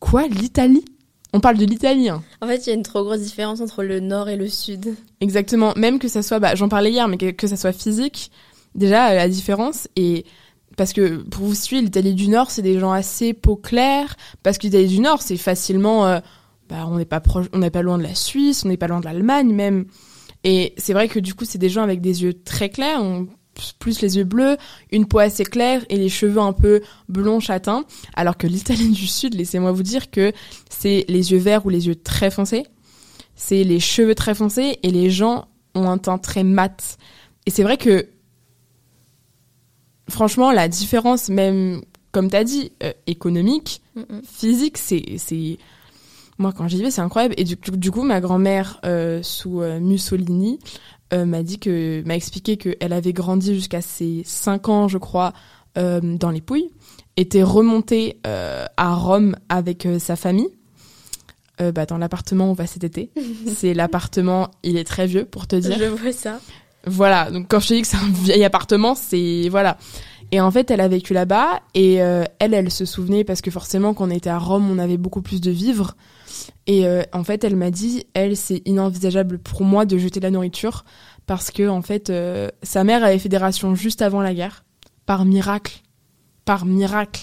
quoi, 0.00 0.26
l'Italie? 0.26 0.84
On 1.34 1.40
parle 1.40 1.58
de 1.58 1.66
l'Italie. 1.66 2.08
Hein. 2.08 2.22
En 2.40 2.46
fait, 2.46 2.66
il 2.66 2.70
y 2.70 2.72
a 2.72 2.74
une 2.74 2.82
trop 2.82 3.04
grosse 3.04 3.20
différence 3.20 3.60
entre 3.60 3.82
le 3.82 4.00
nord 4.00 4.28
et 4.28 4.36
le 4.36 4.48
sud. 4.48 4.94
Exactement. 5.20 5.74
Même 5.76 5.98
que 5.98 6.08
ça 6.08 6.22
soit, 6.22 6.38
bah, 6.38 6.54
j'en 6.54 6.68
parlais 6.68 6.90
hier, 6.90 7.06
mais 7.06 7.18
que, 7.18 7.30
que 7.30 7.46
ça 7.46 7.56
soit 7.56 7.72
physique, 7.72 8.30
déjà, 8.74 9.14
la 9.14 9.28
différence 9.28 9.88
est 9.96 10.24
parce 10.78 10.92
que 10.92 11.16
pour 11.16 11.44
vous 11.44 11.56
suivre, 11.56 11.82
l'Italie 11.82 12.14
du 12.14 12.28
Nord, 12.28 12.50
c'est 12.52 12.62
des 12.62 12.78
gens 12.78 12.92
assez 12.92 13.34
peau 13.34 13.56
claire, 13.56 14.16
parce 14.44 14.56
que 14.58 14.68
l'Italie 14.68 14.86
du 14.86 15.00
Nord, 15.00 15.20
c'est 15.20 15.36
facilement, 15.36 16.06
euh, 16.06 16.20
bah, 16.68 16.86
on 16.88 16.98
n'est 16.98 17.04
pas 17.04 17.20
proche, 17.20 17.46
on 17.52 17.58
n'est 17.58 17.70
pas 17.70 17.82
loin 17.82 17.98
de 17.98 18.02
la 18.02 18.14
Suisse, 18.14 18.64
on 18.64 18.68
n'est 18.68 18.76
pas 18.76 18.88
loin 18.88 19.00
de 19.00 19.04
l'Allemagne 19.04 19.52
même. 19.52 19.86
Et 20.44 20.74
c'est 20.76 20.92
vrai 20.92 21.08
que 21.08 21.18
du 21.18 21.34
coup, 21.34 21.44
c'est 21.44 21.58
des 21.58 21.68
gens 21.68 21.82
avec 21.82 22.00
des 22.00 22.22
yeux 22.22 22.34
très 22.42 22.68
clairs, 22.68 23.02
on, 23.02 23.26
plus 23.78 24.00
les 24.00 24.16
yeux 24.16 24.24
bleus, 24.24 24.56
une 24.92 25.06
peau 25.06 25.18
assez 25.18 25.44
claire 25.44 25.84
et 25.88 25.96
les 25.96 26.08
cheveux 26.08 26.40
un 26.40 26.52
peu 26.52 26.80
blonds 27.08 27.40
châtains. 27.40 27.84
Alors 28.14 28.36
que 28.36 28.46
l'Italie 28.46 28.88
du 28.92 29.06
Sud, 29.06 29.34
laissez-moi 29.34 29.72
vous 29.72 29.82
dire 29.82 30.10
que 30.10 30.32
c'est 30.70 31.04
les 31.08 31.32
yeux 31.32 31.38
verts 31.38 31.66
ou 31.66 31.70
les 31.70 31.86
yeux 31.86 31.96
très 31.96 32.30
foncés. 32.30 32.64
C'est 33.34 33.64
les 33.64 33.80
cheveux 33.80 34.14
très 34.14 34.34
foncés 34.34 34.78
et 34.82 34.90
les 34.90 35.10
gens 35.10 35.48
ont 35.74 35.88
un 35.88 35.98
teint 35.98 36.18
très 36.18 36.44
mat. 36.44 36.98
Et 37.46 37.50
c'est 37.50 37.62
vrai 37.62 37.76
que, 37.76 38.08
franchement, 40.08 40.50
la 40.50 40.68
différence, 40.68 41.28
même, 41.28 41.82
comme 42.10 42.30
tu 42.30 42.36
as 42.36 42.44
dit, 42.44 42.72
euh, 42.82 42.92
économique, 43.06 43.82
physique, 44.24 44.78
c'est, 44.78 45.04
c'est, 45.18 45.58
moi, 46.38 46.52
quand 46.56 46.68
j'y 46.68 46.82
vais, 46.82 46.90
c'est 46.90 47.00
incroyable. 47.00 47.34
Et 47.36 47.44
du, 47.44 47.56
du 47.56 47.90
coup, 47.90 48.02
ma 48.02 48.20
grand-mère, 48.20 48.80
euh, 48.84 49.22
sous 49.22 49.60
euh, 49.60 49.80
Mussolini, 49.80 50.58
m'a 51.12 51.42
dit 51.42 51.58
que, 51.58 52.02
m'a 52.04 52.16
expliqué 52.16 52.58
qu'elle 52.58 52.92
avait 52.92 53.14
grandi 53.14 53.54
jusqu'à 53.54 53.80
ses 53.80 54.22
5 54.26 54.68
ans, 54.68 54.88
je 54.88 54.98
crois, 54.98 55.32
dans 55.74 56.30
les 56.30 56.42
Pouilles, 56.42 56.68
était 57.16 57.42
remontée 57.42 58.18
à 58.24 58.94
Rome 58.94 59.34
avec 59.48 59.88
sa 59.98 60.16
famille. 60.16 60.50
bah, 61.58 61.86
dans 61.86 61.96
l'appartement 61.96 62.48
où 62.48 62.50
on 62.50 62.52
va 62.52 62.66
cet 62.66 62.84
été. 62.84 63.10
c'est 63.56 63.72
l'appartement, 63.72 64.50
il 64.62 64.76
est 64.76 64.84
très 64.84 65.06
vieux 65.06 65.24
pour 65.24 65.46
te 65.46 65.56
dire. 65.56 65.78
Je 65.78 65.86
vois 65.86 66.12
ça. 66.12 66.40
Voilà, 66.86 67.30
donc 67.30 67.46
quand 67.48 67.60
je 67.60 67.68
te 67.68 67.74
dis 67.74 67.80
que 67.80 67.88
c'est 67.88 67.96
un 67.96 68.10
vieil 68.10 68.44
appartement, 68.44 68.94
c'est 68.94 69.48
voilà. 69.48 69.78
Et 70.30 70.40
en 70.40 70.50
fait, 70.50 70.70
elle 70.70 70.80
a 70.80 70.88
vécu 70.88 71.14
là-bas 71.14 71.60
et 71.74 72.02
euh, 72.02 72.24
elle, 72.38 72.52
elle 72.52 72.70
se 72.70 72.84
souvenait 72.84 73.24
parce 73.24 73.40
que 73.40 73.50
forcément, 73.50 73.94
quand 73.94 74.08
on 74.08 74.10
était 74.10 74.30
à 74.30 74.38
Rome, 74.38 74.70
on 74.70 74.78
avait 74.78 74.98
beaucoup 74.98 75.22
plus 75.22 75.40
de 75.40 75.50
vivres. 75.50 75.96
Et 76.66 76.86
euh, 76.86 77.02
en 77.12 77.24
fait, 77.24 77.44
elle 77.44 77.56
m'a 77.56 77.70
dit, 77.70 78.06
elle, 78.14 78.36
c'est 78.36 78.62
inenvisageable 78.66 79.38
pour 79.38 79.62
moi 79.62 79.86
de 79.86 79.98
jeter 79.98 80.20
la 80.20 80.30
nourriture 80.30 80.84
parce 81.26 81.50
que 81.50 81.68
en 81.68 81.82
fait, 81.82 82.10
euh, 82.10 82.48
sa 82.62 82.84
mère 82.84 83.04
avait 83.04 83.18
fait 83.18 83.28
des 83.28 83.36
rations 83.36 83.74
juste 83.74 84.02
avant 84.02 84.20
la 84.20 84.34
guerre, 84.34 84.64
par 85.06 85.24
miracle, 85.24 85.82
par 86.44 86.64
miracle. 86.64 87.22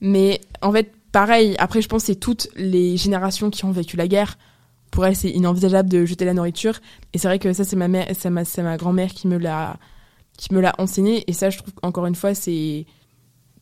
Mais 0.00 0.40
en 0.62 0.72
fait, 0.72 0.92
pareil. 1.12 1.54
Après, 1.58 1.82
je 1.82 1.88
pense 1.88 2.04
c'est 2.04 2.16
toutes 2.16 2.48
les 2.56 2.96
générations 2.96 3.50
qui 3.50 3.64
ont 3.64 3.72
vécu 3.72 3.96
la 3.96 4.08
guerre 4.08 4.38
pour 4.90 5.04
elle, 5.04 5.16
c'est 5.16 5.30
inenvisageable 5.30 5.88
de 5.88 6.04
jeter 6.04 6.24
la 6.24 6.34
nourriture. 6.34 6.80
Et 7.12 7.18
c'est 7.18 7.28
vrai 7.28 7.38
que 7.38 7.52
ça, 7.52 7.64
c'est 7.64 7.76
ma 7.76 7.88
mère, 7.88 8.06
c'est 8.18 8.30
ma, 8.30 8.42
ma 8.58 8.76
grand-mère 8.76 9.12
qui 9.12 9.28
me 9.28 9.36
l'a, 9.36 9.76
qui 10.38 10.54
me 10.54 10.60
l'a 10.60 10.74
enseigné. 10.78 11.24
Et 11.28 11.32
ça, 11.32 11.50
je 11.50 11.58
trouve 11.58 11.74
encore 11.82 12.06
une 12.06 12.14
fois, 12.14 12.34
c'est, 12.34 12.86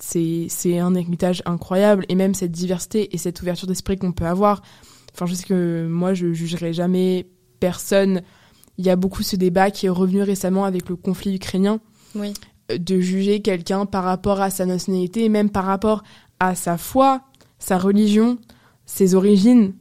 c'est, 0.05 0.79
un 0.79 0.95
héritage 0.95 1.43
incroyable. 1.47 2.05
Et 2.09 2.15
même 2.15 2.35
cette 2.35 2.53
diversité 2.53 3.15
et 3.15 3.19
cette 3.19 3.41
ouverture 3.43 3.67
d'esprit 3.67 3.97
qu'on 3.97 4.13
peut 4.13 4.27
avoir. 4.27 4.63
Enfin, 5.15 5.27
je 5.27 5.35
sais 5.35 5.45
que 5.45 5.87
moi, 5.89 6.15
je 6.15 6.33
jugerai 6.33 6.73
jamais 6.73 7.27
personne. 7.61 8.23
Il 8.79 8.85
y 8.85 8.91
a 8.91 8.97
beaucoup 8.97 9.23
ce 9.23 9.37
débat 9.37 9.71
qui 9.71 9.87
est 9.87 9.91
revenu 9.91 10.23
récemment 10.23 10.65
avec 10.65 10.89
le 10.89 10.97
conflit 10.97 11.37
ukrainien. 11.37 11.81
Oui. 12.15 12.35
De 12.77 13.01
juger 13.01 13.41
quelqu'un 13.41 13.87
par 13.87 14.05
rapport 14.05 14.41
à 14.41 14.51
sa 14.51 14.67
nationalité, 14.67 15.29
même 15.29 15.51
par 15.51 15.65
rapport 15.65 16.03
à 16.41 16.55
sa 16.55 16.77
foi, 16.79 17.23
sa 17.59 17.79
religion, 17.79 18.39
ses 18.87 19.15
origines 19.15 19.73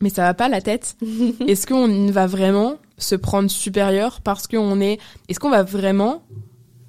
mais 0.00 0.08
ça 0.10 0.22
va 0.22 0.34
pas 0.34 0.48
la 0.48 0.60
tête. 0.60 0.96
Est-ce 1.46 1.64
qu'on 1.64 2.10
va 2.10 2.26
vraiment 2.26 2.76
se 2.98 3.14
prendre 3.14 3.48
supérieur 3.48 4.20
parce 4.20 4.48
qu'on 4.48 4.80
est. 4.80 4.98
Est-ce 5.28 5.38
qu'on 5.38 5.50
va 5.50 5.62
vraiment 5.62 6.24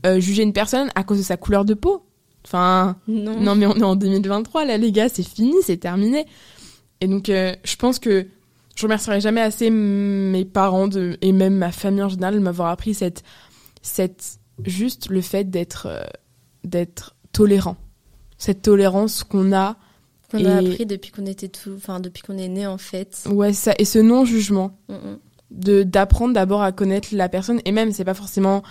euh, 0.07 0.19
juger 0.19 0.41
une 0.41 0.51
personne 0.51 0.89
à 0.95 1.03
cause 1.03 1.19
de 1.19 1.23
sa 1.23 1.37
couleur 1.37 1.63
de 1.63 1.75
peau? 1.75 2.03
Enfin, 2.45 2.97
non. 3.07 3.55
mais 3.55 3.65
on 3.65 3.75
est 3.75 3.83
en 3.83 3.95
2023 3.95 4.65
là, 4.65 4.77
les 4.77 4.91
gars, 4.91 5.09
c'est 5.09 5.27
fini, 5.27 5.55
c'est 5.63 5.77
terminé. 5.77 6.25
Et 7.01 7.07
donc, 7.07 7.29
euh, 7.29 7.53
je 7.63 7.75
pense 7.75 7.99
que 7.99 8.27
je 8.75 8.83
remercierai 8.83 9.21
jamais 9.21 9.41
assez 9.41 9.69
mes 9.69 10.45
parents 10.45 10.87
de, 10.87 11.17
et 11.21 11.31
même 11.31 11.55
ma 11.55 11.71
famille 11.71 12.03
en 12.03 12.09
général 12.09 12.35
de 12.35 12.39
m'avoir 12.39 12.69
appris 12.69 12.93
cette, 12.93 13.23
cette, 13.81 14.39
juste 14.65 15.09
le 15.09 15.21
fait 15.21 15.49
d'être, 15.49 15.87
euh, 15.87 16.03
d'être 16.63 17.15
tolérant. 17.31 17.77
Cette 18.37 18.61
tolérance 18.61 19.23
qu'on 19.23 19.53
a 19.53 19.77
qu'on 20.31 20.45
a 20.45 20.55
appris 20.55 20.85
depuis 20.85 21.11
qu'on 21.11 21.27
était 21.27 21.47
tout, 21.47 21.73
enfin 21.77 21.99
depuis 21.99 22.23
qu'on 22.23 22.37
est 22.37 22.47
né 22.47 22.65
en 22.65 22.79
fait. 22.79 23.23
Ouais, 23.29 23.53
ça 23.53 23.73
et 23.77 23.85
ce 23.85 23.99
non 23.99 24.25
jugement, 24.25 24.77
de 25.51 25.83
d'apprendre 25.83 26.33
d'abord 26.33 26.63
à 26.63 26.71
connaître 26.71 27.09
la 27.11 27.29
personne 27.29 27.61
et 27.65 27.71
même 27.71 27.91
c'est 27.91 28.03
pas 28.03 28.15
forcément, 28.15 28.63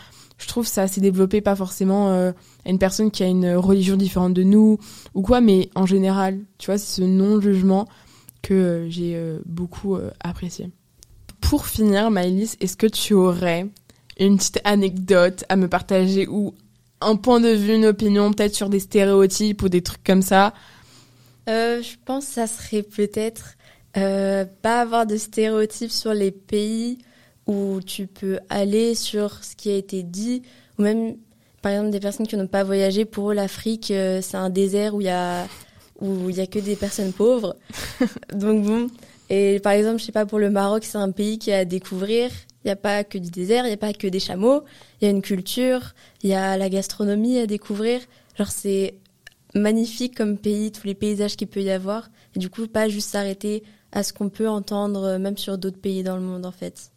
je 0.42 0.48
trouve 0.48 0.66
ça 0.66 0.88
s'est 0.88 1.00
développé 1.00 1.40
pas 1.40 1.54
forcément 1.54 2.10
euh, 2.10 2.32
à 2.66 2.70
une 2.70 2.78
personne 2.78 3.10
qui 3.10 3.22
a 3.22 3.26
une 3.26 3.54
religion 3.54 3.96
différente 3.96 4.34
de 4.34 4.42
nous 4.42 4.78
ou 5.14 5.22
quoi, 5.22 5.40
mais 5.40 5.70
en 5.76 5.86
général, 5.86 6.40
tu 6.58 6.66
vois, 6.66 6.78
c'est 6.78 7.00
ce 7.00 7.06
non 7.06 7.40
jugement 7.40 7.86
que 8.42 8.54
euh, 8.54 8.90
j'ai 8.90 9.12
euh, 9.14 9.38
beaucoup 9.46 9.96
apprécié. 10.20 10.68
Pour 11.40 11.66
finir, 11.66 12.10
Maëlys, 12.10 12.56
est-ce 12.60 12.76
que 12.76 12.86
tu 12.86 13.14
aurais 13.14 13.68
une 14.18 14.36
petite 14.36 14.60
anecdote 14.64 15.44
à 15.48 15.56
me 15.56 15.68
partager 15.68 16.26
ou 16.26 16.54
un 17.00 17.16
point 17.16 17.40
de 17.40 17.48
vue, 17.48 17.74
une 17.74 17.86
opinion, 17.86 18.32
peut-être 18.32 18.54
sur 18.54 18.68
des 18.68 18.80
stéréotypes 18.80 19.62
ou 19.62 19.68
des 19.68 19.82
trucs 19.82 20.04
comme 20.04 20.22
ça? 20.22 20.54
Euh, 21.48 21.82
je 21.82 21.96
pense 22.04 22.26
que 22.26 22.32
ça 22.32 22.46
serait 22.46 22.82
peut-être 22.82 23.56
euh, 23.96 24.44
pas 24.62 24.80
avoir 24.80 25.06
de 25.06 25.16
stéréotypes 25.16 25.90
sur 25.90 26.14
les 26.14 26.30
pays 26.30 26.98
où 27.46 27.80
tu 27.84 28.06
peux 28.06 28.38
aller 28.48 28.94
sur 28.94 29.42
ce 29.44 29.56
qui 29.56 29.70
a 29.70 29.76
été 29.76 30.02
dit, 30.02 30.42
ou 30.78 30.82
même 30.82 31.16
par 31.60 31.72
exemple 31.72 31.90
des 31.90 32.00
personnes 32.00 32.26
qui 32.26 32.36
n'ont 32.36 32.46
pas 32.46 32.64
voyagé, 32.64 33.04
pour 33.04 33.30
eux 33.30 33.34
l'Afrique 33.34 33.90
euh, 33.90 34.20
c'est 34.22 34.36
un 34.36 34.50
désert 34.50 34.94
où 34.94 35.00
il 35.00 35.06
y 35.06 35.10
a 35.10 35.46
où 36.00 36.30
il 36.30 36.36
y 36.36 36.40
a 36.40 36.46
que 36.46 36.58
des 36.58 36.76
personnes 36.76 37.12
pauvres. 37.12 37.56
Donc 38.34 38.64
bon, 38.64 38.88
et 39.30 39.60
par 39.60 39.72
exemple 39.72 39.98
je 39.98 40.04
sais 40.04 40.12
pas 40.12 40.26
pour 40.26 40.38
le 40.38 40.50
Maroc 40.50 40.84
c'est 40.84 40.98
un 40.98 41.10
pays 41.10 41.38
qui 41.38 41.52
a 41.52 41.58
à 41.58 41.64
découvrir. 41.64 42.30
Il 42.64 42.68
n'y 42.68 42.72
a 42.72 42.76
pas 42.76 43.02
que 43.02 43.18
du 43.18 43.30
désert, 43.30 43.64
il 43.64 43.68
n'y 43.68 43.74
a 43.74 43.78
pas 43.78 43.92
que 43.92 44.06
des 44.06 44.20
chameaux, 44.20 44.62
il 45.00 45.04
y 45.04 45.08
a 45.08 45.10
une 45.10 45.22
culture, 45.22 45.94
il 46.22 46.30
y 46.30 46.34
a 46.34 46.56
la 46.56 46.68
gastronomie 46.68 47.38
à 47.38 47.46
découvrir. 47.46 48.00
Genre 48.38 48.48
c'est 48.48 48.94
magnifique 49.54 50.16
comme 50.16 50.38
pays, 50.38 50.72
tous 50.72 50.86
les 50.86 50.94
paysages 50.94 51.36
qu'il 51.36 51.48
peut 51.48 51.62
y 51.62 51.70
avoir. 51.70 52.10
Et 52.34 52.38
du 52.38 52.48
coup, 52.48 52.66
pas 52.66 52.88
juste 52.88 53.10
s'arrêter 53.10 53.62
à 53.92 54.02
ce 54.02 54.12
qu'on 54.12 54.28
peut 54.28 54.48
entendre 54.48 55.04
euh, 55.04 55.18
même 55.18 55.36
sur 55.36 55.58
d'autres 55.58 55.80
pays 55.80 56.02
dans 56.02 56.16
le 56.16 56.22
monde, 56.22 56.46
en 56.46 56.52
fait. 56.52 56.91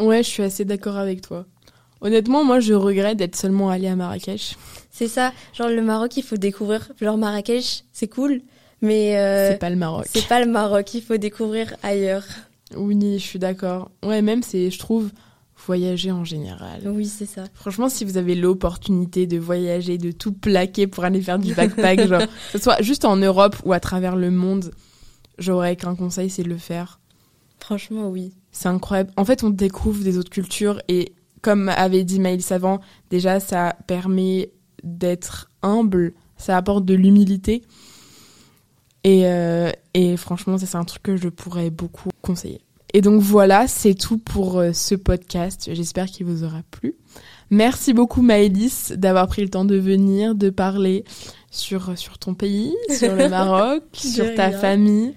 Ouais, 0.00 0.22
je 0.22 0.28
suis 0.28 0.42
assez 0.42 0.64
d'accord 0.64 0.96
avec 0.96 1.20
toi. 1.20 1.46
Honnêtement, 2.00 2.44
moi, 2.44 2.60
je 2.60 2.72
regrette 2.72 3.18
d'être 3.18 3.36
seulement 3.36 3.68
allée 3.68 3.88
à 3.88 3.96
Marrakech. 3.96 4.56
C'est 4.90 5.08
ça. 5.08 5.32
Genre, 5.52 5.68
le 5.68 5.82
Maroc, 5.82 6.16
il 6.16 6.22
faut 6.22 6.36
découvrir. 6.36 6.90
Genre, 7.00 7.18
Marrakech, 7.18 7.84
c'est 7.92 8.08
cool, 8.08 8.40
mais... 8.80 9.18
Euh, 9.18 9.50
c'est 9.50 9.58
pas 9.58 9.70
le 9.70 9.76
Maroc. 9.76 10.06
C'est 10.08 10.26
pas 10.26 10.42
le 10.42 10.50
Maroc, 10.50 10.94
il 10.94 11.02
faut 11.02 11.18
découvrir 11.18 11.76
ailleurs. 11.82 12.24
Oui, 12.76 12.98
je 13.18 13.24
suis 13.24 13.38
d'accord. 13.38 13.90
Ouais, 14.02 14.22
même, 14.22 14.42
c'est, 14.42 14.70
je 14.70 14.78
trouve, 14.78 15.10
voyager 15.66 16.10
en 16.10 16.24
général. 16.24 16.80
Oui, 16.86 17.06
c'est 17.06 17.26
ça. 17.26 17.44
Franchement, 17.54 17.88
si 17.88 18.04
vous 18.04 18.16
avez 18.16 18.34
l'opportunité 18.34 19.26
de 19.26 19.38
voyager, 19.38 19.98
de 19.98 20.10
tout 20.10 20.32
plaquer 20.32 20.86
pour 20.86 21.04
aller 21.04 21.20
faire 21.20 21.38
du 21.38 21.54
backpack, 21.54 22.06
genre, 22.08 22.22
que 22.22 22.26
ce 22.52 22.58
soit 22.58 22.80
juste 22.82 23.04
en 23.04 23.16
Europe 23.16 23.56
ou 23.64 23.72
à 23.72 23.80
travers 23.80 24.16
le 24.16 24.30
monde, 24.30 24.72
j'aurais 25.38 25.76
qu'un 25.76 25.94
conseil, 25.94 26.30
c'est 26.30 26.44
de 26.44 26.48
le 26.48 26.58
faire. 26.58 27.00
Franchement, 27.58 28.08
oui. 28.08 28.32
C'est 28.52 28.68
incroyable. 28.68 29.10
En 29.16 29.24
fait, 29.24 29.44
on 29.44 29.50
découvre 29.50 30.02
des 30.02 30.18
autres 30.18 30.30
cultures 30.30 30.80
et 30.88 31.12
comme 31.42 31.68
avait 31.68 32.04
dit 32.04 32.20
Maël 32.20 32.42
Savant, 32.42 32.80
déjà, 33.10 33.40
ça 33.40 33.76
permet 33.86 34.50
d'être 34.82 35.50
humble, 35.62 36.12
ça 36.36 36.56
apporte 36.56 36.84
de 36.84 36.94
l'humilité. 36.94 37.62
Et, 39.04 39.26
euh, 39.26 39.70
et 39.94 40.16
franchement, 40.16 40.58
c'est 40.58 40.76
un 40.76 40.84
truc 40.84 41.02
que 41.02 41.16
je 41.16 41.28
pourrais 41.28 41.70
beaucoup 41.70 42.10
conseiller. 42.22 42.60
Et 42.92 43.00
donc 43.00 43.22
voilà, 43.22 43.68
c'est 43.68 43.94
tout 43.94 44.18
pour 44.18 44.58
euh, 44.58 44.72
ce 44.72 44.94
podcast. 44.94 45.70
J'espère 45.72 46.06
qu'il 46.06 46.26
vous 46.26 46.44
aura 46.44 46.62
plu. 46.70 46.96
Merci 47.50 47.92
beaucoup 47.92 48.20
Maëlys 48.20 48.92
d'avoir 48.96 49.26
pris 49.28 49.42
le 49.42 49.48
temps 49.48 49.64
de 49.64 49.76
venir, 49.76 50.34
de 50.34 50.50
parler 50.50 51.04
sur, 51.50 51.96
sur 51.96 52.18
ton 52.18 52.34
pays, 52.34 52.74
sur 52.90 53.14
le 53.14 53.28
Maroc, 53.30 53.82
sur 53.92 54.34
ta 54.34 54.50
famille. 54.50 55.14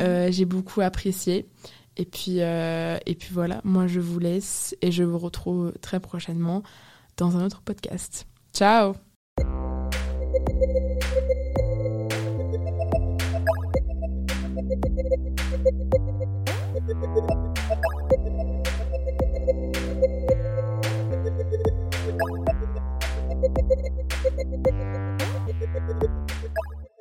Euh, 0.00 0.28
J'ai 0.30 0.44
beaucoup 0.44 0.80
apprécié. 0.80 1.46
Et 1.96 2.04
puis, 2.04 2.40
euh, 2.40 2.98
et 3.06 3.14
puis 3.14 3.30
voilà, 3.32 3.60
moi 3.64 3.86
je 3.86 4.00
vous 4.00 4.18
laisse 4.18 4.76
et 4.80 4.92
je 4.92 5.02
vous 5.02 5.18
retrouve 5.18 5.72
très 5.80 6.00
prochainement 6.00 6.62
dans 7.16 7.36
un 7.36 7.44
autre 7.44 7.62
podcast. 7.62 8.26
Ciao 8.54 8.94